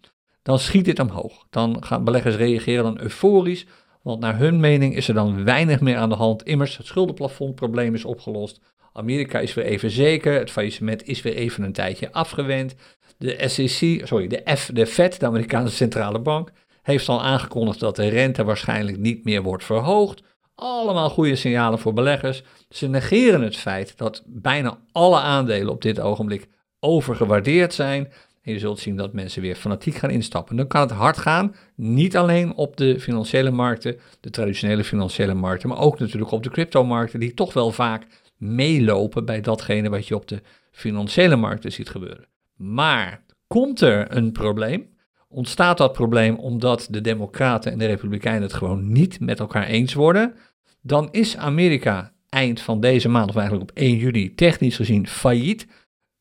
dan 0.43 0.59
schiet 0.59 0.85
dit 0.85 0.99
omhoog. 0.99 1.45
Dan 1.49 1.83
gaan 1.83 2.03
beleggers 2.03 2.35
reageren 2.35 2.83
dan 2.83 2.99
euforisch, 2.99 3.65
want 4.01 4.19
naar 4.19 4.37
hun 4.37 4.59
mening 4.59 4.95
is 4.95 5.07
er 5.07 5.13
dan 5.13 5.43
weinig 5.43 5.81
meer 5.81 5.97
aan 5.97 6.09
de 6.09 6.15
hand. 6.15 6.43
Immers, 6.43 6.77
het 6.77 6.85
schuldenplafondprobleem 6.85 7.93
is 7.93 8.05
opgelost. 8.05 8.59
Amerika 8.93 9.39
is 9.39 9.53
weer 9.53 9.65
even 9.65 9.89
zeker. 9.89 10.33
Het 10.33 10.51
faillissement 10.51 11.07
is 11.07 11.21
weer 11.21 11.35
even 11.35 11.63
een 11.63 11.73
tijdje 11.73 12.11
afgewend. 12.11 12.75
De 13.17 13.47
SEC, 13.47 14.07
sorry, 14.07 14.27
de, 14.27 14.55
F, 14.55 14.69
de 14.73 14.85
Fed, 14.85 15.19
de 15.19 15.25
Amerikaanse 15.25 15.75
centrale 15.75 16.19
bank, 16.19 16.51
heeft 16.81 17.09
al 17.09 17.21
aangekondigd 17.21 17.79
dat 17.79 17.95
de 17.95 18.07
rente 18.07 18.43
waarschijnlijk 18.43 18.97
niet 18.97 19.23
meer 19.23 19.41
wordt 19.41 19.63
verhoogd. 19.63 20.23
Allemaal 20.55 21.09
goede 21.09 21.35
signalen 21.35 21.79
voor 21.79 21.93
beleggers. 21.93 22.43
Ze 22.69 22.87
negeren 22.87 23.41
het 23.41 23.57
feit 23.57 23.97
dat 23.97 24.23
bijna 24.25 24.79
alle 24.91 25.19
aandelen 25.19 25.73
op 25.73 25.81
dit 25.81 25.99
ogenblik 25.99 26.47
overgewaardeerd 26.79 27.73
zijn. 27.73 28.11
En 28.43 28.53
je 28.53 28.59
zult 28.59 28.79
zien 28.79 28.95
dat 28.95 29.13
mensen 29.13 29.41
weer 29.41 29.55
fanatiek 29.55 29.95
gaan 29.95 30.09
instappen. 30.09 30.55
Dan 30.55 30.67
kan 30.67 30.81
het 30.81 30.91
hard 30.91 31.17
gaan, 31.17 31.55
niet 31.75 32.17
alleen 32.17 32.53
op 32.53 32.77
de 32.77 32.99
financiële 32.99 33.51
markten, 33.51 33.99
de 34.19 34.29
traditionele 34.29 34.83
financiële 34.83 35.33
markten, 35.33 35.69
maar 35.69 35.79
ook 35.79 35.99
natuurlijk 35.99 36.31
op 36.31 36.43
de 36.43 36.49
cryptomarkten, 36.49 37.19
die 37.19 37.33
toch 37.33 37.53
wel 37.53 37.71
vaak 37.71 38.05
meelopen 38.37 39.25
bij 39.25 39.41
datgene 39.41 39.89
wat 39.89 40.07
je 40.07 40.15
op 40.15 40.27
de 40.27 40.41
financiële 40.71 41.35
markten 41.35 41.71
ziet 41.71 41.89
gebeuren. 41.89 42.25
Maar 42.55 43.23
komt 43.47 43.81
er 43.81 44.15
een 44.15 44.31
probleem? 44.31 44.91
Ontstaat 45.27 45.77
dat 45.77 45.93
probleem 45.93 46.35
omdat 46.35 46.87
de 46.89 47.01
Democraten 47.01 47.71
en 47.71 47.77
de 47.77 47.85
Republikeinen 47.85 48.41
het 48.41 48.53
gewoon 48.53 48.91
niet 48.91 49.19
met 49.19 49.39
elkaar 49.39 49.65
eens 49.65 49.93
worden? 49.93 50.35
Dan 50.81 51.07
is 51.11 51.37
Amerika 51.37 52.13
eind 52.29 52.61
van 52.61 52.79
deze 52.79 53.09
maand, 53.09 53.29
of 53.29 53.35
eigenlijk 53.35 53.69
op 53.69 53.77
1 53.77 53.97
juli, 53.97 54.35
technisch 54.35 54.75
gezien 54.75 55.07
failliet. 55.07 55.67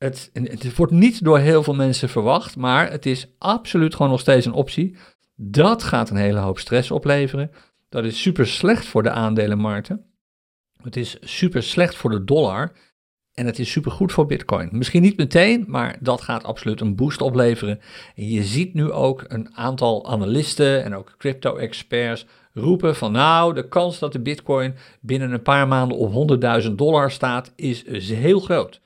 Het, 0.03 0.77
wordt 0.77 0.93
niet 0.93 1.25
door 1.25 1.39
heel 1.39 1.63
veel 1.63 1.75
mensen 1.75 2.09
verwacht, 2.09 2.57
maar 2.57 2.91
het 2.91 3.07
is 3.07 3.27
absoluut 3.39 3.95
gewoon 3.95 4.11
nog 4.11 4.21
steeds 4.21 4.47
een 4.47 4.53
optie. 4.53 4.97
Dat 5.37 5.83
gaat 5.83 6.11
een 6.11 6.17
hele 6.17 6.39
hoop 6.39 6.59
stress 6.59 6.91
opleveren. 6.91 7.51
Dat 7.89 8.05
is 8.05 8.23
super 8.23 8.47
slecht 8.47 8.87
voor 8.87 9.03
de 9.03 9.11
aandelenmarkten. 9.11 10.05
Het 10.83 10.97
is 10.97 11.17
super 11.21 11.63
slecht 11.63 11.95
voor 11.95 12.11
de 12.11 12.25
dollar. 12.25 12.73
En 13.33 13.47
het 13.47 13.59
is 13.59 13.71
super 13.71 13.93
goed 13.93 14.13
voor 14.13 14.27
Bitcoin. 14.27 14.69
Misschien 14.73 15.03
niet 15.03 15.17
meteen, 15.17 15.65
maar 15.69 15.97
dat 16.01 16.21
gaat 16.21 16.45
absoluut 16.45 16.81
een 16.81 16.97
boost 16.97 17.21
opleveren. 17.21 17.81
En 18.15 18.29
je 18.29 18.43
ziet 18.43 18.75
nu 18.75 18.91
ook 18.91 19.25
een 19.27 19.57
aantal 19.57 20.07
analisten 20.07 20.85
en 20.85 20.95
ook 20.95 21.15
crypto-experts 21.19 22.27
roepen 22.53 22.97
van 22.97 23.13
nou, 23.13 23.55
de 23.55 23.69
kans 23.69 23.99
dat 23.99 24.13
de 24.13 24.21
Bitcoin 24.21 24.75
binnen 25.01 25.33
een 25.33 25.43
paar 25.43 25.69
maanden 25.69 25.99
op 25.99 26.41
100.000 26.63 26.71
dollar 26.73 27.11
staat 27.11 27.53
is 27.57 28.11
heel 28.11 28.41
groot. 28.41 28.81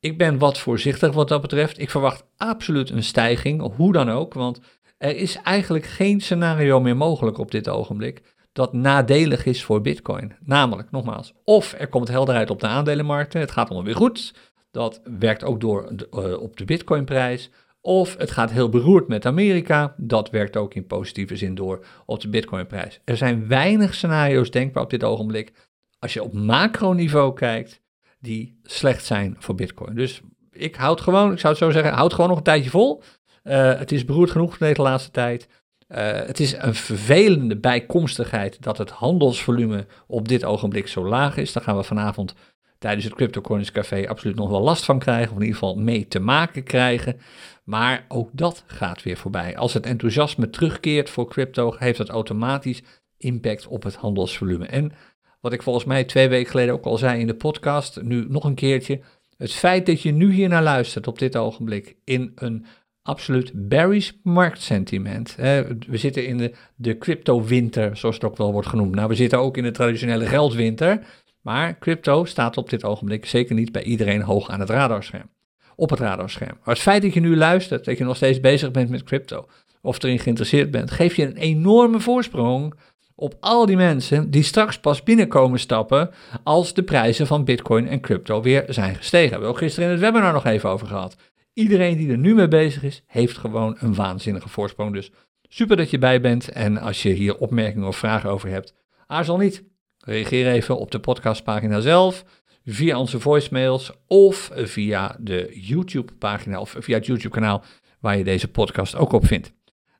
Ik 0.00 0.18
ben 0.18 0.38
wat 0.38 0.58
voorzichtig 0.58 1.12
wat 1.12 1.28
dat 1.28 1.40
betreft. 1.40 1.78
Ik 1.78 1.90
verwacht 1.90 2.24
absoluut 2.36 2.90
een 2.90 3.02
stijging, 3.02 3.74
hoe 3.76 3.92
dan 3.92 4.10
ook, 4.10 4.34
want 4.34 4.60
er 4.98 5.16
is 5.16 5.36
eigenlijk 5.36 5.84
geen 5.84 6.20
scenario 6.20 6.80
meer 6.80 6.96
mogelijk 6.96 7.38
op 7.38 7.50
dit 7.50 7.68
ogenblik 7.68 8.22
dat 8.52 8.72
nadelig 8.72 9.46
is 9.46 9.64
voor 9.64 9.80
Bitcoin. 9.80 10.36
Namelijk, 10.44 10.90
nogmaals, 10.90 11.32
of 11.44 11.74
er 11.78 11.88
komt 11.88 12.08
helderheid 12.08 12.50
op 12.50 12.60
de 12.60 12.66
aandelenmarkten, 12.66 13.40
het 13.40 13.50
gaat 13.50 13.66
allemaal 13.66 13.86
weer 13.86 13.96
goed, 13.96 14.34
dat 14.70 15.00
werkt 15.18 15.44
ook 15.44 15.60
door 15.60 15.92
uh, 16.14 16.40
op 16.40 16.56
de 16.56 16.64
Bitcoinprijs. 16.64 17.50
Of 17.80 18.16
het 18.16 18.30
gaat 18.30 18.50
heel 18.50 18.68
beroerd 18.68 19.08
met 19.08 19.26
Amerika, 19.26 19.94
dat 19.96 20.30
werkt 20.30 20.56
ook 20.56 20.74
in 20.74 20.86
positieve 20.86 21.36
zin 21.36 21.54
door 21.54 21.84
op 22.06 22.20
de 22.20 22.28
Bitcoinprijs. 22.28 23.00
Er 23.04 23.16
zijn 23.16 23.48
weinig 23.48 23.94
scenario's 23.94 24.50
denkbaar 24.50 24.82
op 24.82 24.90
dit 24.90 25.04
ogenblik. 25.04 25.52
Als 25.98 26.12
je 26.12 26.22
op 26.22 26.32
macroniveau 26.32 27.34
kijkt, 27.34 27.80
die 28.20 28.60
slecht 28.62 29.04
zijn 29.04 29.36
voor 29.38 29.54
Bitcoin. 29.54 29.94
Dus 29.94 30.20
ik 30.50 30.74
houd 30.74 31.00
gewoon, 31.00 31.32
ik 31.32 31.38
zou 31.38 31.52
het 31.52 31.62
zo 31.62 31.70
zeggen, 31.70 31.92
houd 31.92 32.12
gewoon 32.12 32.28
nog 32.28 32.38
een 32.38 32.44
tijdje 32.44 32.70
vol. 32.70 33.02
Uh, 33.44 33.78
het 33.78 33.92
is 33.92 34.04
beroerd 34.04 34.30
genoeg 34.30 34.58
de 34.58 34.82
laatste 34.82 35.10
tijd. 35.10 35.48
Uh, 35.88 35.98
het 36.12 36.40
is 36.40 36.52
een 36.52 36.74
vervelende 36.74 37.56
bijkomstigheid 37.56 38.62
dat 38.62 38.78
het 38.78 38.90
handelsvolume 38.90 39.86
op 40.06 40.28
dit 40.28 40.44
ogenblik 40.44 40.88
zo 40.88 41.08
laag 41.08 41.36
is. 41.36 41.52
Daar 41.52 41.62
gaan 41.62 41.76
we 41.76 41.82
vanavond 41.82 42.34
tijdens 42.78 43.04
het 43.04 43.14
CryptoCoins 43.14 43.72
Café 43.72 44.08
absoluut 44.08 44.36
nog 44.36 44.50
wel 44.50 44.60
last 44.60 44.84
van 44.84 44.98
krijgen, 44.98 45.30
of 45.30 45.36
in 45.36 45.42
ieder 45.42 45.58
geval 45.58 45.76
mee 45.76 46.08
te 46.08 46.18
maken 46.18 46.62
krijgen. 46.62 47.20
Maar 47.64 48.04
ook 48.08 48.30
dat 48.32 48.64
gaat 48.66 49.02
weer 49.02 49.16
voorbij. 49.16 49.56
Als 49.56 49.74
het 49.74 49.86
enthousiasme 49.86 50.50
terugkeert 50.50 51.10
voor 51.10 51.28
crypto, 51.28 51.74
heeft 51.78 51.98
dat 51.98 52.08
automatisch 52.08 52.82
impact 53.16 53.66
op 53.66 53.82
het 53.82 53.94
handelsvolume. 53.94 54.66
En 54.66 54.92
wat 55.40 55.52
ik 55.52 55.62
volgens 55.62 55.84
mij 55.84 56.04
twee 56.04 56.28
weken 56.28 56.50
geleden 56.50 56.74
ook 56.74 56.84
al 56.84 56.98
zei 56.98 57.20
in 57.20 57.26
de 57.26 57.34
podcast, 57.34 58.02
nu 58.02 58.26
nog 58.28 58.44
een 58.44 58.54
keertje. 58.54 59.00
Het 59.36 59.52
feit 59.52 59.86
dat 59.86 60.02
je 60.02 60.12
nu 60.12 60.32
hier 60.32 60.48
naar 60.48 60.62
luistert 60.62 61.06
op 61.06 61.18
dit 61.18 61.36
ogenblik 61.36 61.96
in 62.04 62.32
een 62.34 62.66
absoluut 63.02 63.50
bearish 63.54 64.10
marktsentiment. 64.22 65.34
we 65.36 65.96
zitten 65.96 66.26
in 66.26 66.38
de, 66.38 66.52
de 66.76 66.98
crypto-winter, 66.98 67.96
zoals 67.96 68.14
het 68.14 68.24
ook 68.24 68.36
wel 68.36 68.52
wordt 68.52 68.68
genoemd. 68.68 68.94
Nou, 68.94 69.08
we 69.08 69.14
zitten 69.14 69.38
ook 69.38 69.56
in 69.56 69.62
de 69.62 69.70
traditionele 69.70 70.26
geldwinter. 70.26 71.00
Maar 71.42 71.78
crypto 71.78 72.24
staat 72.24 72.56
op 72.56 72.70
dit 72.70 72.84
ogenblik 72.84 73.26
zeker 73.26 73.54
niet 73.54 73.72
bij 73.72 73.82
iedereen 73.82 74.22
hoog 74.22 74.50
aan 74.50 74.60
het 74.60 74.70
radarscherm. 74.70 75.30
Op 75.76 75.90
het 75.90 75.98
radarscherm. 75.98 76.56
Maar 76.64 76.74
het 76.74 76.82
feit 76.82 77.02
dat 77.02 77.14
je 77.14 77.20
nu 77.20 77.36
luistert, 77.36 77.84
dat 77.84 77.98
je 77.98 78.04
nog 78.04 78.16
steeds 78.16 78.40
bezig 78.40 78.70
bent 78.70 78.90
met 78.90 79.02
crypto, 79.02 79.46
of 79.82 80.02
erin 80.02 80.18
geïnteresseerd 80.18 80.70
bent, 80.70 80.90
geeft 80.90 81.16
je 81.16 81.26
een 81.26 81.36
enorme 81.36 82.00
voorsprong 82.00 82.74
op 83.20 83.36
al 83.40 83.66
die 83.66 83.76
mensen 83.76 84.30
die 84.30 84.42
straks 84.42 84.78
pas 84.78 85.02
binnenkomen 85.02 85.58
stappen 85.58 86.10
als 86.42 86.74
de 86.74 86.82
prijzen 86.82 87.26
van 87.26 87.44
Bitcoin 87.44 87.88
en 87.88 88.00
crypto 88.00 88.42
weer 88.42 88.64
zijn 88.68 88.94
gestegen. 88.94 89.26
We 89.26 89.32
hebben 89.32 89.48
ook 89.48 89.58
gisteren 89.58 89.88
in 89.88 89.94
het 89.94 90.04
webinar 90.04 90.32
nog 90.32 90.44
even 90.44 90.70
over 90.70 90.86
gehad. 90.86 91.16
Iedereen 91.52 91.96
die 91.96 92.10
er 92.10 92.18
nu 92.18 92.34
mee 92.34 92.48
bezig 92.48 92.82
is, 92.82 93.02
heeft 93.06 93.38
gewoon 93.38 93.76
een 93.78 93.94
waanzinnige 93.94 94.48
voorsprong. 94.48 94.92
Dus 94.92 95.10
super 95.48 95.76
dat 95.76 95.90
je 95.90 95.98
bij 95.98 96.20
bent. 96.20 96.48
En 96.48 96.78
als 96.78 97.02
je 97.02 97.08
hier 97.08 97.36
opmerkingen 97.36 97.88
of 97.88 97.96
vragen 97.96 98.30
over 98.30 98.48
hebt, 98.48 98.74
aarzel 99.06 99.36
niet. 99.36 99.64
Reageer 99.98 100.46
even 100.46 100.78
op 100.78 100.90
de 100.90 101.00
podcastpagina 101.00 101.80
zelf, 101.80 102.24
via 102.64 102.98
onze 102.98 103.20
voicemails 103.20 103.92
of 104.06 104.50
via 104.54 105.16
de 105.20 105.50
YouTube-pagina 105.60 106.60
of 106.60 106.74
via 106.78 106.96
het 106.96 107.06
YouTube-kanaal 107.06 107.64
waar 108.00 108.18
je 108.18 108.24
deze 108.24 108.48
podcast 108.48 108.96
ook 108.96 109.12
op 109.12 109.26
vindt. 109.26 109.57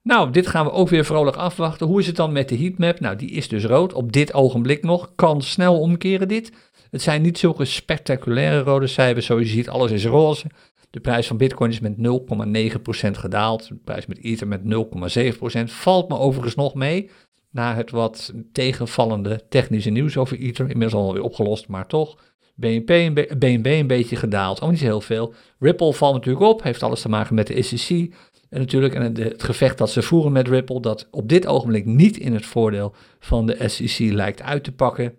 Nou, 0.08 0.30
dit 0.30 0.46
gaan 0.46 0.64
we 0.64 0.70
ook 0.70 0.88
weer 0.88 1.04
vrolijk 1.04 1.36
afwachten. 1.36 1.86
Hoe 1.86 2.00
is 2.00 2.06
het 2.06 2.16
dan 2.16 2.32
met 2.32 2.48
de 2.48 2.56
heatmap? 2.56 3.00
Nou, 3.00 3.16
die 3.16 3.30
is 3.30 3.48
dus 3.48 3.64
rood. 3.64 3.92
Op 3.92 4.12
dit 4.12 4.34
ogenblik 4.34 4.82
nog. 4.82 5.12
Kan 5.14 5.42
snel 5.42 5.80
omkeren 5.80 6.28
dit. 6.28 6.52
Het 6.90 7.02
zijn 7.02 7.22
niet 7.22 7.38
zulke 7.38 7.64
spectaculaire 7.64 8.60
rode 8.60 8.86
cijfers. 8.86 9.26
Zoals 9.26 9.42
je 9.42 9.48
ziet, 9.48 9.68
alles 9.68 9.90
is 9.90 10.04
roze. 10.04 10.46
De 10.90 11.00
prijs 11.00 11.26
van 11.26 11.36
Bitcoin 11.36 11.70
is 11.70 11.80
met 11.80 11.96
0,9% 11.96 13.10
gedaald. 13.10 13.68
De 13.68 13.74
prijs 13.74 14.06
met 14.06 14.22
Ether 14.22 14.48
met 14.48 14.60
0,7%. 14.62 15.64
Valt 15.64 16.08
me 16.08 16.18
overigens 16.18 16.54
nog 16.54 16.74
mee. 16.74 17.10
Na 17.50 17.74
het 17.74 17.90
wat 17.90 18.32
tegenvallende 18.52 19.42
technische 19.48 19.90
nieuws 19.90 20.16
over 20.16 20.38
Ether. 20.38 20.70
Inmiddels 20.70 21.02
alweer 21.02 21.22
opgelost, 21.22 21.68
maar 21.68 21.86
toch. 21.86 22.16
BNB 22.58 23.64
een 23.64 23.86
beetje 23.86 24.16
gedaald. 24.16 24.60
Ook 24.60 24.70
niet 24.70 24.80
heel 24.80 25.00
veel. 25.00 25.34
Ripple 25.58 25.92
valt 25.92 26.14
natuurlijk 26.14 26.44
op. 26.44 26.62
Heeft 26.62 26.82
alles 26.82 27.00
te 27.00 27.08
maken 27.08 27.34
met 27.34 27.46
de 27.46 27.62
SEC. 27.62 28.14
En 28.50 28.58
natuurlijk 28.58 28.94
en 28.94 29.16
het 29.16 29.42
gevecht 29.42 29.78
dat 29.78 29.90
ze 29.90 30.02
voeren 30.02 30.32
met 30.32 30.48
Ripple, 30.48 30.80
dat 30.80 31.08
op 31.10 31.28
dit 31.28 31.46
ogenblik 31.46 31.84
niet 31.84 32.16
in 32.16 32.34
het 32.34 32.46
voordeel 32.46 32.94
van 33.18 33.46
de 33.46 33.68
SEC 33.68 34.12
lijkt 34.12 34.42
uit 34.42 34.64
te 34.64 34.72
pakken. 34.72 35.18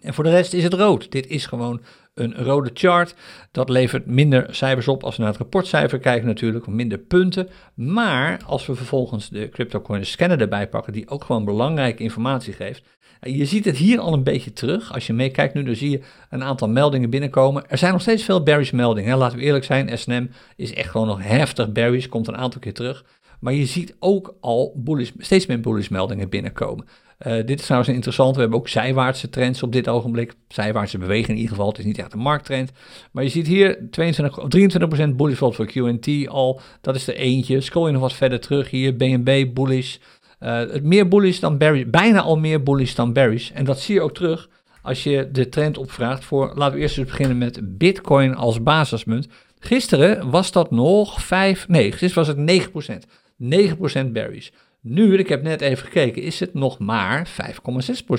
En 0.00 0.14
voor 0.14 0.24
de 0.24 0.30
rest 0.30 0.52
is 0.52 0.62
het 0.62 0.74
rood. 0.74 1.10
Dit 1.12 1.26
is 1.26 1.46
gewoon 1.46 1.80
een 2.14 2.34
rode 2.34 2.70
chart. 2.74 3.14
Dat 3.50 3.68
levert 3.68 4.06
minder 4.06 4.54
cijfers 4.54 4.88
op 4.88 5.04
als 5.04 5.16
we 5.16 5.22
naar 5.22 5.30
het 5.30 5.40
rapportcijfer 5.40 5.98
kijken 5.98 6.26
natuurlijk, 6.26 6.66
minder 6.66 6.98
punten. 6.98 7.48
Maar 7.74 8.40
als 8.46 8.66
we 8.66 8.74
vervolgens 8.74 9.28
de 9.28 9.48
CryptoCoin 9.48 10.06
scanner 10.06 10.40
erbij 10.40 10.68
pakken, 10.68 10.92
die 10.92 11.08
ook 11.08 11.24
gewoon 11.24 11.44
belangrijke 11.44 12.02
informatie 12.02 12.52
geeft. 12.52 12.98
Je 13.20 13.44
ziet 13.44 13.64
het 13.64 13.76
hier 13.76 13.98
al 13.98 14.12
een 14.12 14.22
beetje 14.22 14.52
terug. 14.52 14.92
Als 14.92 15.06
je 15.06 15.12
meekijkt 15.12 15.54
nu, 15.54 15.62
dan 15.62 15.74
zie 15.74 15.90
je 15.90 16.00
een 16.30 16.42
aantal 16.42 16.68
meldingen 16.68 17.10
binnenkomen. 17.10 17.68
Er 17.68 17.78
zijn 17.78 17.92
nog 17.92 18.00
steeds 18.00 18.24
veel 18.24 18.42
bearish 18.42 18.70
meldingen. 18.70 19.18
Laten 19.18 19.38
we 19.38 19.44
eerlijk 19.44 19.64
zijn, 19.64 19.98
SNM 19.98 20.30
is 20.56 20.74
echt 20.74 20.90
gewoon 20.90 21.06
nog 21.06 21.22
heftig 21.22 21.72
bearish, 21.72 22.06
komt 22.06 22.28
een 22.28 22.36
aantal 22.36 22.60
keer 22.60 22.74
terug. 22.74 23.04
Maar 23.40 23.52
je 23.52 23.66
ziet 23.66 23.94
ook 23.98 24.36
al 24.40 24.72
bullish, 24.76 25.10
steeds 25.18 25.46
meer 25.46 25.60
bullish 25.60 25.88
meldingen 25.88 26.28
binnenkokomen. 26.28 26.86
Uh, 27.26 27.32
dit 27.32 27.58
is 27.58 27.64
trouwens 27.64 27.92
interessant. 27.92 28.34
We 28.34 28.40
hebben 28.40 28.58
ook 28.58 28.68
zijwaartse 28.68 29.30
trends 29.30 29.62
op 29.62 29.72
dit 29.72 29.88
ogenblik. 29.88 30.34
Zijwaartse 30.48 30.98
beweging 30.98 31.28
in 31.28 31.34
ieder 31.36 31.50
geval. 31.50 31.68
Het 31.68 31.78
is 31.78 31.84
niet 31.84 31.98
echt 31.98 32.12
een 32.12 32.18
markttrend. 32.18 32.72
Maar 33.12 33.24
je 33.24 33.30
ziet 33.30 33.46
hier 33.46 33.86
22, 33.90 34.78
23% 35.08 35.14
bullish 35.16 35.38
voor 35.38 35.72
QNT 35.72 36.28
al. 36.28 36.60
Dat 36.80 36.94
is 36.94 37.06
er 37.06 37.14
eentje. 37.14 37.60
Scroll 37.60 37.86
je 37.86 37.92
nog 37.92 38.00
wat 38.00 38.12
verder 38.12 38.40
terug 38.40 38.70
hier. 38.70 38.96
BNB 38.96 39.54
bullish. 39.54 39.96
Uh, 40.40 40.58
het 40.58 40.84
meer 40.84 41.08
bullish 41.08 41.38
dan 41.38 41.58
berries, 41.58 41.90
bijna 41.90 42.20
al 42.20 42.38
meer 42.38 42.62
bullish 42.62 42.94
dan 42.94 43.12
berries. 43.12 43.52
En 43.52 43.64
dat 43.64 43.80
zie 43.80 43.94
je 43.94 44.00
ook 44.00 44.14
terug 44.14 44.48
als 44.82 45.02
je 45.02 45.28
de 45.32 45.48
trend 45.48 45.78
opvraagt 45.78 46.24
voor, 46.24 46.52
laten 46.54 46.74
we 46.74 46.80
eerst 46.80 46.98
eens 46.98 47.08
beginnen 47.08 47.38
met 47.38 47.78
Bitcoin 47.78 48.34
als 48.34 48.62
basismunt. 48.62 49.28
Gisteren 49.58 50.30
was 50.30 50.52
dat 50.52 50.70
nog 50.70 51.22
5, 51.22 51.68
nee, 51.68 51.92
gisteren 51.92 52.26
was 52.26 52.36
het 52.36 53.02
9%. 53.02 54.06
9% 54.06 54.12
berries. 54.12 54.52
Nu, 54.80 55.18
ik 55.18 55.28
heb 55.28 55.42
net 55.42 55.60
even 55.60 55.84
gekeken, 55.84 56.22
is 56.22 56.40
het 56.40 56.54
nog 56.54 56.78
maar 56.78 57.28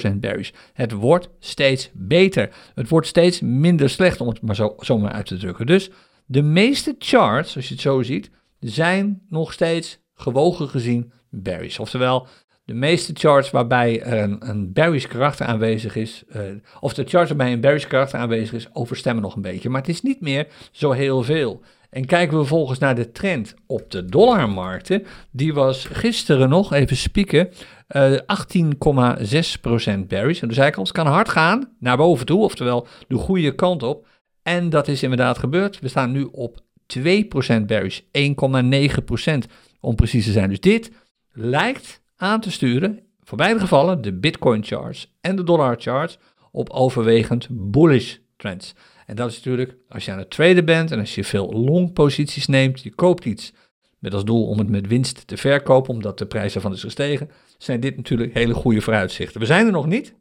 5,6% 0.09 0.15
berries. 0.15 0.53
Het 0.73 0.91
wordt 0.91 1.29
steeds 1.39 1.89
beter. 1.93 2.49
Het 2.75 2.89
wordt 2.89 3.07
steeds 3.07 3.39
minder 3.41 3.89
slecht, 3.89 4.21
om 4.21 4.27
het 4.27 4.41
maar 4.41 4.55
zo, 4.55 4.75
zo 4.79 4.97
maar 4.97 5.11
uit 5.11 5.25
te 5.25 5.37
drukken. 5.37 5.65
Dus 5.65 5.89
de 6.25 6.41
meeste 6.41 6.95
charts, 6.99 7.55
als 7.55 7.67
je 7.67 7.73
het 7.73 7.83
zo 7.83 8.01
ziet, 8.01 8.29
zijn 8.59 9.21
nog 9.29 9.53
steeds 9.53 9.99
gewogen 10.13 10.69
gezien 10.69 11.11
berries. 11.31 11.79
Oftewel, 11.79 12.27
de 12.65 12.73
meeste 12.73 13.11
charts 13.15 13.51
waarbij 13.51 14.05
een, 14.05 14.49
een 14.49 14.73
bearish 14.73 15.05
karakter 15.05 15.45
aanwezig 15.45 15.95
is, 15.95 16.23
uh, 16.35 16.41
of 16.79 16.93
de 16.93 17.03
charts 17.03 17.29
waarbij 17.29 17.51
een 17.51 17.61
bearish 17.61 17.87
karakter 17.87 18.19
aanwezig 18.19 18.53
is, 18.53 18.67
overstemmen 18.73 19.23
nog 19.23 19.35
een 19.35 19.41
beetje. 19.41 19.69
Maar 19.69 19.81
het 19.81 19.89
is 19.89 20.01
niet 20.01 20.21
meer 20.21 20.47
zo 20.71 20.91
heel 20.91 21.23
veel. 21.23 21.61
En 21.89 22.05
kijken 22.05 22.37
we 22.37 22.39
vervolgens 22.39 22.79
naar 22.79 22.95
de 22.95 23.11
trend 23.11 23.53
op 23.67 23.91
de 23.91 24.05
dollarmarkten, 24.05 25.05
die 25.31 25.53
was 25.53 25.85
gisteren 25.85 26.49
nog, 26.49 26.73
even 26.73 26.97
spieken, 26.97 27.49
uh, 27.95 28.11
18,6% 28.11 30.07
bearish. 30.07 30.41
En 30.41 30.47
de 30.47 30.53
zijkant 30.53 30.91
kan 30.91 31.07
hard 31.07 31.29
gaan, 31.29 31.75
naar 31.79 31.97
boven 31.97 32.25
toe, 32.25 32.43
oftewel 32.43 32.87
de 33.07 33.15
goede 33.15 33.55
kant 33.55 33.83
op. 33.83 34.07
En 34.43 34.69
dat 34.69 34.87
is 34.87 35.03
inderdaad 35.03 35.37
gebeurd. 35.37 35.79
We 35.79 35.87
staan 35.87 36.11
nu 36.11 36.23
op 36.31 36.59
2% 36.85 37.65
bearish, 37.65 37.99
1,9% 37.99 39.51
om 39.79 39.95
precies 39.95 40.25
te 40.25 40.31
zijn. 40.31 40.49
Dus 40.49 40.59
dit 40.59 40.91
lijkt 41.31 42.01
aan 42.15 42.41
te 42.41 42.51
sturen, 42.51 42.99
voor 43.23 43.37
beide 43.37 43.59
gevallen, 43.59 44.01
de 44.01 44.13
Bitcoin 44.13 44.63
charts 44.63 45.13
en 45.21 45.35
de 45.35 45.43
dollar 45.43 45.75
charts, 45.79 46.17
op 46.51 46.69
overwegend 46.69 47.47
bullish 47.51 48.17
trends. 48.37 48.75
En 49.05 49.15
dat 49.15 49.29
is 49.29 49.35
natuurlijk, 49.35 49.75
als 49.89 50.05
je 50.05 50.11
aan 50.11 50.17
het 50.17 50.29
traden 50.29 50.65
bent 50.65 50.91
en 50.91 50.99
als 50.99 51.15
je 51.15 51.23
veel 51.23 51.53
long 51.53 51.93
posities 51.93 52.47
neemt, 52.47 52.81
je 52.81 52.95
koopt 52.95 53.25
iets 53.25 53.53
met 53.99 54.13
als 54.13 54.25
doel 54.25 54.47
om 54.47 54.57
het 54.57 54.69
met 54.69 54.87
winst 54.87 55.27
te 55.27 55.37
verkopen, 55.37 55.93
omdat 55.93 56.17
de 56.17 56.25
prijs 56.25 56.55
ervan 56.55 56.73
is 56.73 56.81
gestegen, 56.81 57.29
zijn 57.57 57.79
dit 57.79 57.95
natuurlijk 57.95 58.33
hele 58.33 58.53
goede 58.53 58.81
vooruitzichten. 58.81 59.39
We 59.39 59.45
zijn 59.45 59.65
er 59.65 59.71
nog 59.71 59.85
niet, 59.85 60.15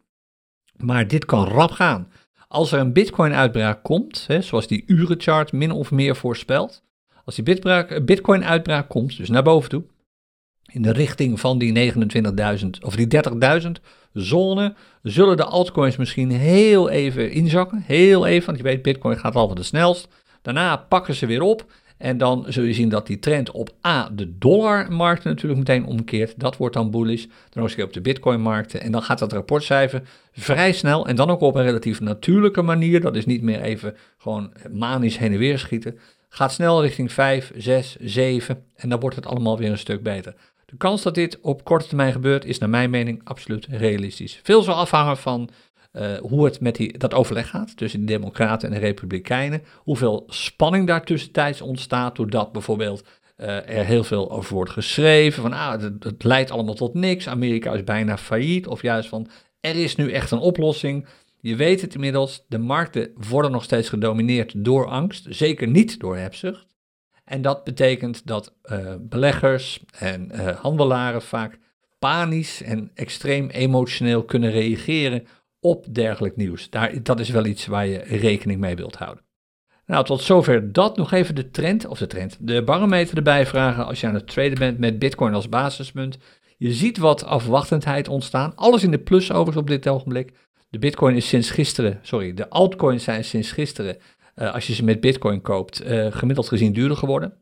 maar 0.76 1.08
dit 1.08 1.24
kan 1.24 1.44
rap 1.46 1.70
gaan. 1.70 2.12
Als 2.48 2.72
er 2.72 2.80
een 2.80 2.92
Bitcoin-uitbraak 2.92 3.82
komt, 3.82 4.24
hè, 4.26 4.42
zoals 4.42 4.66
die 4.66 4.82
urenchart 4.86 5.52
min 5.52 5.70
of 5.70 5.90
meer 5.90 6.16
voorspelt, 6.16 6.84
als 7.24 7.34
die 7.34 7.60
Bitcoin-uitbraak 8.04 8.88
komt, 8.88 9.16
dus 9.16 9.28
naar 9.28 9.42
boven 9.42 9.70
toe, 9.70 9.84
in 10.72 10.83
de 10.83 10.92
richting 10.92 11.40
van 11.40 11.59
die 11.59 11.92
29.000 11.92 12.66
of 12.83 12.96
die 12.96 13.22
30.000 13.62 13.70
zone, 14.12 14.74
zullen 15.02 15.37
de 15.37 15.44
altcoins 15.44 15.96
misschien 15.96 16.30
heel 16.30 16.88
even 16.88 17.30
inzakken. 17.30 17.83
Heel 17.87 18.26
even, 18.26 18.46
want 18.46 18.59
je 18.59 18.62
weet, 18.62 18.83
Bitcoin 18.83 19.18
gaat 19.18 19.35
altijd 19.35 19.59
het 19.59 19.66
snelst. 19.66 20.09
Daarna 20.42 20.76
pakken 20.76 21.14
ze 21.14 21.26
weer 21.26 21.42
op. 21.42 21.64
En 22.00 22.18
dan 22.18 22.44
zul 22.48 22.64
je 22.64 22.72
zien 22.72 22.88
dat 22.88 23.06
die 23.06 23.18
trend 23.18 23.50
op 23.50 23.70
A, 23.87 24.09
de 24.12 24.38
dollarmarkt 24.38 25.24
natuurlijk 25.24 25.59
meteen 25.59 25.87
omkeert. 25.87 26.40
Dat 26.40 26.56
wordt 26.56 26.74
dan 26.74 26.90
bullish. 26.90 27.26
Dan 27.50 27.62
ook 27.62 27.85
op 27.85 27.92
de 27.92 28.00
bitcoinmarkten. 28.00 28.80
En 28.80 28.92
dan 28.92 29.02
gaat 29.02 29.18
dat 29.18 29.33
rapportcijfer 29.33 30.02
vrij 30.33 30.72
snel. 30.72 31.06
En 31.06 31.16
dan 31.16 31.30
ook 31.30 31.40
op 31.40 31.54
een 31.54 31.62
relatief 31.62 32.00
natuurlijke 32.00 32.62
manier. 32.62 33.00
Dat 33.00 33.16
is 33.16 33.26
niet 33.26 33.42
meer 33.42 33.61
even 33.61 33.96
gewoon 34.18 34.52
manisch 34.72 35.18
heen 35.18 35.33
en 35.33 35.38
weer 35.38 35.59
schieten. 35.59 35.98
Gaat 36.28 36.52
snel 36.52 36.83
richting 36.83 37.12
5, 37.12 37.52
6, 37.56 37.96
7. 38.00 38.64
En 38.76 38.88
dan 38.88 39.00
wordt 39.00 39.16
het 39.16 39.26
allemaal 39.26 39.59
weer 39.59 39.70
een 39.70 39.78
stuk 39.78 40.02
beter. 40.02 40.35
De 40.70 40.76
kans 40.76 41.02
dat 41.02 41.14
dit 41.14 41.40
op 41.40 41.64
korte 41.64 41.87
termijn 41.87 42.12
gebeurt 42.12 42.44
is 42.44 42.59
naar 42.59 42.68
mijn 42.68 42.90
mening 42.90 43.20
absoluut 43.24 43.66
realistisch. 43.70 44.40
Veel 44.42 44.62
zal 44.62 44.74
afhangen 44.74 45.16
van 45.16 45.50
uh, 45.92 46.16
hoe 46.16 46.44
het 46.44 46.61
met 46.61 46.76
die, 46.76 46.98
dat 46.98 47.14
overleg 47.14 47.48
gaat 47.48 47.76
tussen 47.76 48.00
de 48.00 48.06
Democraten 48.06 48.68
en 48.68 48.74
de 48.74 48.80
Republikeinen. 48.80 49.62
Hoeveel 49.76 50.24
spanning 50.26 50.87
daar 50.87 51.04
tussentijds 51.04 51.61
ontstaat, 51.61 52.16
doordat 52.16 52.52
bijvoorbeeld 52.52 53.04
uh, 53.37 53.46
er 53.48 53.85
heel 53.85 54.04
veel 54.04 54.30
over 54.30 54.54
wordt 54.54 54.70
geschreven. 54.70 55.42
Van 55.42 55.52
ah, 55.52 55.80
het, 55.80 56.04
het, 56.04 56.24
leidt 56.24 56.50
allemaal 56.50 56.74
tot 56.74 56.94
niks. 56.94 57.28
Amerika 57.28 57.72
is 57.72 57.85
bijna 57.85 58.18
failliet. 58.18 58.66
Of 58.66 58.83
juist 58.83 59.09
van 59.09 59.28
er 59.61 59.76
is 59.76 59.96
nu 59.96 60.12
echt 60.12 60.30
een 60.30 60.38
oplossing. 60.38 61.06
Je 61.40 61.56
weet 61.56 61.80
het 61.80 61.94
inmiddels, 61.94 62.44
de 62.48 62.59
markten 62.59 63.12
worden 63.28 63.50
nog 63.50 63.64
steeds 63.64 63.88
gedomineerd 63.88 64.64
door 64.64 64.87
angst. 64.87 65.26
Zeker 65.28 65.68
niet 65.68 66.00
door 66.00 66.16
hebzucht. 66.16 66.69
En 67.30 67.42
dat 67.42 67.64
betekent 67.64 68.26
dat 68.26 68.54
uh, 68.64 68.94
beleggers 69.00 69.80
en 69.98 70.30
uh, 70.32 70.56
handelaren 70.56 71.22
vaak 71.22 71.58
panisch 71.98 72.62
en 72.62 72.90
extreem 72.94 73.48
emotioneel 73.48 74.24
kunnen 74.24 74.50
reageren 74.50 75.26
op 75.60 75.94
dergelijk 75.94 76.36
nieuws. 76.36 76.70
Daar, 76.70 77.02
dat 77.02 77.20
is 77.20 77.28
wel 77.28 77.46
iets 77.46 77.66
waar 77.66 77.86
je 77.86 77.98
rekening 77.98 78.60
mee 78.60 78.76
wilt 78.76 78.96
houden. 78.96 79.24
Nou, 79.86 80.04
tot 80.04 80.22
zover 80.22 80.72
dat. 80.72 80.96
Nog 80.96 81.12
even 81.12 81.34
de 81.34 81.50
trend, 81.50 81.86
of 81.86 81.98
de 81.98 82.06
trend, 82.06 82.36
de 82.40 82.62
barometer 82.62 83.16
erbij 83.16 83.46
vragen 83.46 83.86
als 83.86 84.00
je 84.00 84.06
aan 84.06 84.14
het 84.14 84.26
traden 84.26 84.58
bent 84.58 84.78
met 84.78 84.98
Bitcoin 84.98 85.34
als 85.34 85.48
basismunt. 85.48 86.18
Je 86.56 86.72
ziet 86.72 86.98
wat 86.98 87.24
afwachtendheid 87.24 88.08
ontstaan. 88.08 88.56
Alles 88.56 88.82
in 88.82 88.90
de 88.90 88.98
plus 88.98 89.30
overigens 89.30 89.56
op 89.56 89.68
dit 89.68 89.88
ogenblik. 89.88 90.32
De 90.68 90.78
Bitcoin 90.78 91.16
is 91.16 91.28
sinds 91.28 91.50
gisteren, 91.50 91.98
sorry, 92.02 92.34
de 92.34 92.48
altcoins 92.48 93.04
zijn 93.04 93.24
sinds 93.24 93.52
gisteren 93.52 93.96
uh, 94.40 94.55
als 94.55 94.66
je 94.66 94.74
ze 94.74 94.85
met 94.85 95.00
Bitcoin 95.00 95.40
koopt, 95.40 95.87
uh, 95.87 96.07
gemiddeld 96.11 96.48
gezien 96.48 96.72
duurder 96.72 96.96
geworden. 96.96 97.35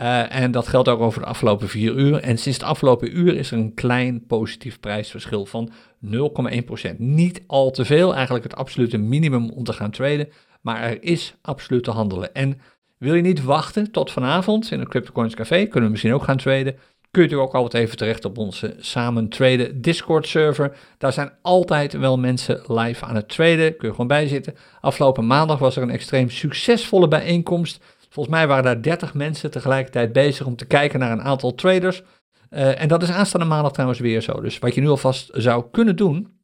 Uh, 0.00 0.34
en 0.34 0.50
dat 0.50 0.68
geldt 0.68 0.88
ook 0.88 1.00
over 1.00 1.20
de 1.20 1.26
afgelopen 1.26 1.68
vier 1.68 1.94
uur. 1.94 2.20
En 2.20 2.38
sinds 2.38 2.58
het 2.58 2.66
afgelopen 2.66 3.18
uur 3.18 3.36
is 3.36 3.50
er 3.50 3.58
een 3.58 3.74
klein 3.74 4.26
positief 4.26 4.80
prijsverschil 4.80 5.46
van 5.46 5.72
0,1%. 6.04 6.96
Niet 6.96 7.42
al 7.46 7.70
te 7.70 7.84
veel, 7.84 8.14
eigenlijk 8.14 8.44
het 8.44 8.56
absolute 8.56 8.98
minimum 8.98 9.50
om 9.50 9.64
te 9.64 9.72
gaan 9.72 9.90
traden. 9.90 10.28
Maar 10.60 10.82
er 10.82 11.02
is 11.02 11.34
absoluut 11.42 11.84
te 11.84 11.90
handelen. 11.90 12.34
En 12.34 12.60
wil 12.98 13.14
je 13.14 13.22
niet 13.22 13.42
wachten 13.42 13.90
tot 13.90 14.10
vanavond 14.10 14.70
in 14.70 14.80
een 14.80 14.88
CryptoCoins 14.88 15.34
Café, 15.34 15.64
kunnen 15.64 15.84
we 15.84 15.90
misschien 15.90 16.14
ook 16.14 16.22
gaan 16.22 16.36
traden 16.36 16.76
kun 17.10 17.22
je 17.22 17.28
natuurlijk 17.28 17.56
ook 17.56 17.62
altijd 17.62 17.82
even 17.82 17.96
terecht 17.96 18.24
op 18.24 18.38
onze 18.38 18.76
samen 18.78 19.28
traden 19.28 19.82
Discord 19.82 20.26
server. 20.26 20.76
Daar 20.98 21.12
zijn 21.12 21.32
altijd 21.42 21.92
wel 21.92 22.18
mensen 22.18 22.62
live 22.66 23.04
aan 23.04 23.14
het 23.14 23.28
traden. 23.28 23.76
Kun 23.76 23.88
je 23.88 23.90
gewoon 23.90 24.06
bij 24.06 24.28
zitten. 24.28 24.54
Afgelopen 24.80 25.26
maandag 25.26 25.58
was 25.58 25.76
er 25.76 25.82
een 25.82 25.90
extreem 25.90 26.30
succesvolle 26.30 27.08
bijeenkomst. 27.08 27.80
Volgens 28.08 28.36
mij 28.36 28.46
waren 28.46 28.64
daar 28.64 28.82
30 28.82 29.14
mensen 29.14 29.50
tegelijkertijd 29.50 30.12
bezig 30.12 30.46
om 30.46 30.56
te 30.56 30.66
kijken 30.66 30.98
naar 30.98 31.12
een 31.12 31.22
aantal 31.22 31.54
traders. 31.54 32.02
Uh, 32.50 32.80
en 32.80 32.88
dat 32.88 33.02
is 33.02 33.10
aanstaande 33.10 33.46
maandag 33.46 33.72
trouwens 33.72 34.00
weer 34.00 34.20
zo. 34.20 34.40
Dus 34.40 34.58
wat 34.58 34.74
je 34.74 34.80
nu 34.80 34.88
alvast 34.88 35.30
zou 35.32 35.64
kunnen 35.70 35.96
doen, 35.96 36.37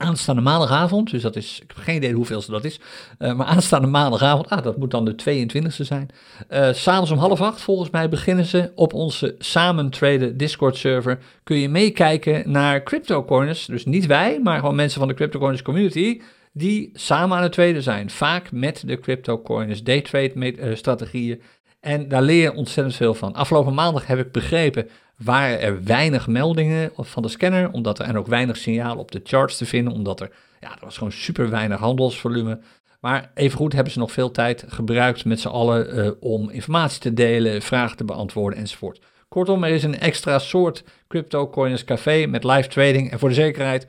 aanstaande 0.00 0.40
maandagavond, 0.40 1.10
dus 1.10 1.22
dat 1.22 1.36
is, 1.36 1.60
ik 1.62 1.72
heb 1.74 1.84
geen 1.84 1.96
idee 1.96 2.12
hoeveelste 2.12 2.50
dat 2.50 2.64
is, 2.64 2.80
uh, 3.18 3.32
maar 3.34 3.46
aanstaande 3.46 3.86
maandagavond, 3.86 4.48
ah, 4.48 4.62
dat 4.62 4.76
moet 4.76 4.90
dan 4.90 5.04
de 5.04 5.14
22e 5.14 5.84
zijn. 5.84 6.08
Uh, 6.50 6.72
S'avonds 6.72 7.10
om 7.10 7.18
half 7.18 7.40
acht, 7.40 7.60
volgens 7.60 7.90
mij, 7.90 8.08
beginnen 8.08 8.44
ze 8.44 8.72
op 8.74 8.92
onze 8.94 9.34
samen 9.38 9.90
traden 9.90 10.36
Discord 10.36 10.76
server. 10.76 11.18
Kun 11.42 11.56
je 11.56 11.68
meekijken 11.68 12.50
naar 12.50 12.82
CryptoCoiners, 12.82 13.66
dus 13.66 13.84
niet 13.84 14.06
wij, 14.06 14.40
maar 14.42 14.58
gewoon 14.58 14.74
mensen 14.74 14.98
van 14.98 15.08
de 15.08 15.14
CryptoCoiners 15.14 15.62
community, 15.62 16.20
die 16.52 16.90
samen 16.92 17.36
aan 17.36 17.42
het 17.42 17.52
traden 17.52 17.82
zijn. 17.82 18.10
Vaak 18.10 18.52
met 18.52 18.82
de 18.86 18.98
CryptoCoiners 18.98 19.82
daytrade 19.82 20.56
uh, 20.56 20.76
strategieën. 20.76 21.42
En 21.80 22.08
daar 22.08 22.22
leer 22.22 22.42
je 22.42 22.54
ontzettend 22.54 22.96
veel 22.96 23.14
van. 23.14 23.34
Afgelopen 23.34 23.74
maandag 23.74 24.06
heb 24.06 24.18
ik 24.18 24.32
begrepen 24.32 24.88
waren 25.24 25.60
er 25.60 25.84
weinig 25.84 26.26
meldingen 26.26 26.90
van 26.96 27.22
de 27.22 27.28
scanner, 27.28 27.70
omdat 27.70 27.98
er 27.98 28.04
en 28.04 28.18
ook 28.18 28.26
weinig 28.26 28.56
signaal 28.56 28.96
op 28.96 29.10
de 29.10 29.20
charts 29.24 29.56
te 29.56 29.66
vinden, 29.66 29.92
omdat 29.92 30.20
er, 30.20 30.30
ja, 30.60 30.70
er 30.70 30.84
was 30.84 30.96
gewoon 30.96 31.12
super 31.12 31.50
weinig 31.50 31.78
handelsvolume. 31.78 32.60
Maar 33.00 33.30
evengoed 33.34 33.72
hebben 33.72 33.92
ze 33.92 33.98
nog 33.98 34.12
veel 34.12 34.30
tijd 34.30 34.64
gebruikt 34.68 35.24
met 35.24 35.40
z'n 35.40 35.48
allen 35.48 35.98
uh, 35.98 36.10
om 36.20 36.50
informatie 36.50 37.00
te 37.00 37.14
delen, 37.14 37.62
vragen 37.62 37.96
te 37.96 38.04
beantwoorden 38.04 38.58
enzovoort. 38.58 39.00
Kortom, 39.28 39.64
er 39.64 39.70
is 39.70 39.82
een 39.82 39.98
extra 39.98 40.38
soort 40.38 40.84
CryptoCoiners 41.08 41.84
café 41.84 42.26
met 42.26 42.44
live 42.44 42.68
trading 42.68 43.10
en 43.10 43.18
voor 43.18 43.28
de 43.28 43.34
zekerheid 43.34 43.86
100% 43.86 43.88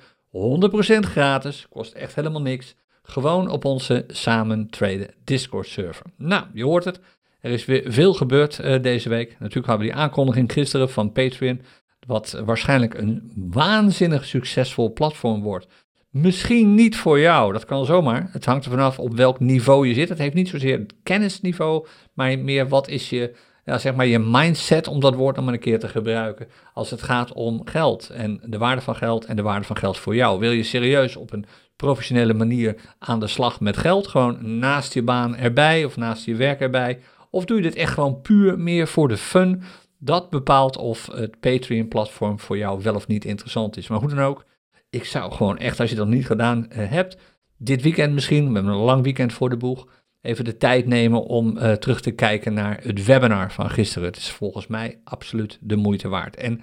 gratis, 0.99 1.65
kost 1.69 1.93
echt 1.93 2.15
helemaal 2.15 2.41
niks. 2.41 2.75
Gewoon 3.03 3.49
op 3.49 3.65
onze 3.65 4.05
samen 4.07 4.69
traden 4.69 5.13
Discord 5.23 5.67
server. 5.67 6.05
Nou, 6.17 6.45
je 6.53 6.63
hoort 6.63 6.85
het. 6.85 6.99
Er 7.41 7.51
is 7.51 7.65
weer 7.65 7.83
veel 7.85 8.13
gebeurd 8.13 8.59
uh, 8.59 8.81
deze 8.81 9.09
week. 9.09 9.35
Natuurlijk 9.39 9.67
hadden 9.67 9.87
we 9.87 9.93
die 9.93 10.01
aankondiging 10.01 10.51
gisteren 10.51 10.89
van 10.89 11.11
Patreon, 11.11 11.61
wat 12.07 12.41
waarschijnlijk 12.45 12.93
een 12.93 13.31
waanzinnig 13.35 14.25
succesvol 14.25 14.93
platform 14.93 15.41
wordt. 15.41 15.67
Misschien 16.09 16.75
niet 16.75 16.97
voor 16.97 17.19
jou, 17.19 17.53
dat 17.53 17.65
kan 17.65 17.85
zomaar. 17.85 18.29
Het 18.31 18.45
hangt 18.45 18.65
er 18.65 18.71
vanaf 18.71 18.99
op 18.99 19.15
welk 19.15 19.39
niveau 19.39 19.87
je 19.87 19.93
zit. 19.93 20.09
Het 20.09 20.17
heeft 20.17 20.33
niet 20.33 20.49
zozeer 20.49 20.79
het 20.79 20.93
kennisniveau, 21.03 21.87
maar 22.13 22.39
meer 22.39 22.67
wat 22.67 22.87
is 22.87 23.09
je, 23.09 23.35
ja, 23.65 23.77
zeg 23.77 23.95
maar 23.95 24.05
je 24.05 24.19
mindset, 24.19 24.87
om 24.87 24.99
dat 24.99 25.15
woord 25.15 25.35
dan 25.35 25.43
maar 25.43 25.53
een 25.53 25.59
keer 25.59 25.79
te 25.79 25.87
gebruiken, 25.87 26.47
als 26.73 26.89
het 26.89 27.01
gaat 27.01 27.33
om 27.33 27.61
geld 27.65 28.09
en 28.09 28.41
de 28.45 28.57
waarde 28.57 28.81
van 28.81 28.95
geld 28.95 29.25
en 29.25 29.35
de 29.35 29.41
waarde 29.41 29.65
van 29.65 29.77
geld 29.77 29.97
voor 29.97 30.15
jou. 30.15 30.39
Wil 30.39 30.51
je 30.51 30.63
serieus 30.63 31.15
op 31.15 31.33
een 31.33 31.45
professionele 31.75 32.33
manier 32.33 32.75
aan 32.99 33.19
de 33.19 33.27
slag 33.27 33.59
met 33.59 33.77
geld, 33.77 34.07
gewoon 34.07 34.59
naast 34.59 34.93
je 34.93 35.03
baan 35.03 35.35
erbij 35.35 35.85
of 35.85 35.97
naast 35.97 36.25
je 36.25 36.35
werk 36.35 36.59
erbij, 36.59 36.99
of 37.31 37.45
doe 37.45 37.57
je 37.57 37.63
dit 37.63 37.75
echt 37.75 37.93
gewoon 37.93 38.21
puur 38.21 38.59
meer 38.59 38.87
voor 38.87 39.07
de 39.07 39.17
fun? 39.17 39.63
Dat 39.97 40.29
bepaalt 40.29 40.77
of 40.77 41.05
het 41.05 41.39
Patreon-platform 41.39 42.39
voor 42.39 42.57
jou 42.57 42.81
wel 42.81 42.95
of 42.95 43.07
niet 43.07 43.25
interessant 43.25 43.77
is. 43.77 43.87
Maar 43.87 43.99
hoe 43.99 44.09
dan 44.09 44.19
ook, 44.19 44.45
ik 44.89 45.05
zou 45.05 45.31
gewoon 45.31 45.57
echt, 45.57 45.79
als 45.79 45.89
je 45.89 45.95
dat 45.95 46.07
niet 46.07 46.25
gedaan 46.25 46.69
eh, 46.69 46.89
hebt, 46.89 47.17
dit 47.57 47.81
weekend 47.81 48.13
misschien, 48.13 48.47
we 48.47 48.53
hebben 48.53 48.73
een 48.73 48.79
lang 48.79 49.03
weekend 49.03 49.33
voor 49.33 49.49
de 49.49 49.57
boeg, 49.57 49.87
even 50.21 50.45
de 50.45 50.57
tijd 50.57 50.85
nemen 50.85 51.23
om 51.23 51.57
uh, 51.57 51.71
terug 51.71 52.01
te 52.01 52.11
kijken 52.11 52.53
naar 52.53 52.79
het 52.83 53.05
webinar 53.05 53.51
van 53.51 53.69
gisteren. 53.69 54.07
Het 54.07 54.17
is 54.17 54.31
volgens 54.31 54.67
mij 54.67 54.99
absoluut 55.03 55.57
de 55.61 55.75
moeite 55.75 56.07
waard. 56.07 56.35
En 56.35 56.61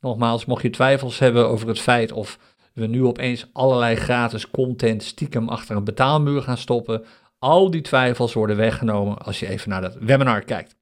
nogmaals, 0.00 0.44
mocht 0.44 0.62
je 0.62 0.70
twijfels 0.70 1.18
hebben 1.18 1.48
over 1.48 1.68
het 1.68 1.80
feit 1.80 2.12
of 2.12 2.38
we 2.72 2.86
nu 2.86 3.04
opeens 3.04 3.48
allerlei 3.52 3.96
gratis 3.96 4.50
content 4.50 5.02
stiekem 5.02 5.48
achter 5.48 5.76
een 5.76 5.84
betaalmuur 5.84 6.42
gaan 6.42 6.58
stoppen, 6.58 7.04
al 7.38 7.70
die 7.70 7.80
twijfels 7.80 8.32
worden 8.32 8.56
weggenomen 8.56 9.18
als 9.18 9.40
je 9.40 9.48
even 9.48 9.70
naar 9.70 9.80
dat 9.80 9.94
webinar 9.94 10.42
kijkt. 10.44 10.76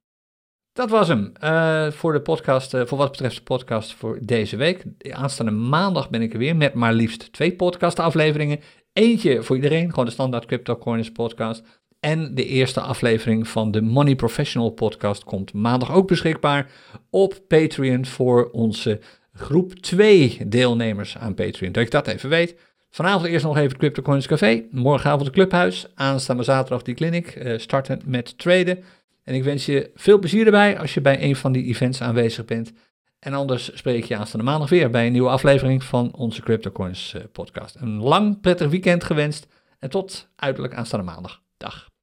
Dat 0.72 0.90
was 0.90 1.08
hem 1.08 1.32
uh, 1.44 1.90
voor 1.90 2.12
de 2.12 2.20
podcast, 2.20 2.74
uh, 2.74 2.86
voor 2.86 2.98
wat 2.98 3.10
betreft 3.10 3.36
de 3.36 3.42
podcast 3.42 3.94
voor 3.94 4.18
deze 4.22 4.56
week. 4.56 4.84
Aanstaande 5.10 5.52
maandag 5.52 6.10
ben 6.10 6.22
ik 6.22 6.32
er 6.32 6.38
weer 6.38 6.56
met 6.56 6.74
maar 6.74 6.92
liefst 6.92 7.32
twee 7.32 7.56
podcastafleveringen. 7.56 8.60
Eentje 8.92 9.42
voor 9.42 9.56
iedereen, 9.56 9.90
gewoon 9.90 10.04
de 10.04 10.10
standaard 10.10 10.46
CryptoCoiners 10.46 11.12
podcast. 11.12 11.62
En 12.00 12.34
de 12.34 12.46
eerste 12.46 12.80
aflevering 12.80 13.48
van 13.48 13.70
de 13.70 13.82
Money 13.82 14.16
Professional 14.16 14.70
podcast 14.70 15.24
komt 15.24 15.52
maandag 15.52 15.92
ook 15.92 16.08
beschikbaar 16.08 16.70
op 17.10 17.40
Patreon 17.48 18.06
voor 18.06 18.50
onze 18.50 19.00
groep 19.32 19.74
2 19.74 20.40
deelnemers 20.46 21.18
aan 21.18 21.34
Patreon. 21.34 21.72
Dat 21.72 21.82
ik 21.82 21.90
dat 21.90 22.06
even 22.06 22.28
weet. 22.28 22.56
Vanavond 22.94 23.26
eerst 23.26 23.44
nog 23.44 23.56
even 23.56 23.68
het 23.68 23.78
CryptoCoins 23.78 24.26
Café. 24.26 24.64
Morgenavond 24.70 25.24
het 25.24 25.34
Clubhuis. 25.34 25.86
Aanstaande 25.94 26.42
zaterdag 26.42 26.82
die 26.82 26.94
clinic. 26.94 27.36
Uh, 27.36 27.58
starten 27.58 28.00
met 28.04 28.38
traden. 28.38 28.84
En 29.24 29.34
ik 29.34 29.44
wens 29.44 29.66
je 29.66 29.90
veel 29.94 30.18
plezier 30.18 30.46
erbij 30.46 30.78
als 30.78 30.94
je 30.94 31.00
bij 31.00 31.22
een 31.22 31.36
van 31.36 31.52
die 31.52 31.64
events 31.64 32.00
aanwezig 32.02 32.44
bent. 32.44 32.72
En 33.18 33.34
anders 33.34 33.70
spreek 33.76 34.04
je 34.04 34.16
aanstaande 34.16 34.46
maandag 34.46 34.68
weer 34.68 34.90
bij 34.90 35.06
een 35.06 35.12
nieuwe 35.12 35.28
aflevering 35.28 35.84
van 35.84 36.14
onze 36.14 36.42
CryptoCoins 36.42 37.14
uh, 37.16 37.22
podcast. 37.32 37.76
Een 37.80 38.00
lang 38.00 38.40
prettig 38.40 38.68
weekend 38.68 39.04
gewenst 39.04 39.46
en 39.78 39.90
tot 39.90 40.28
uiterlijk 40.36 40.74
aanstaande 40.74 41.04
maandag. 41.06 41.42
Dag. 41.56 41.93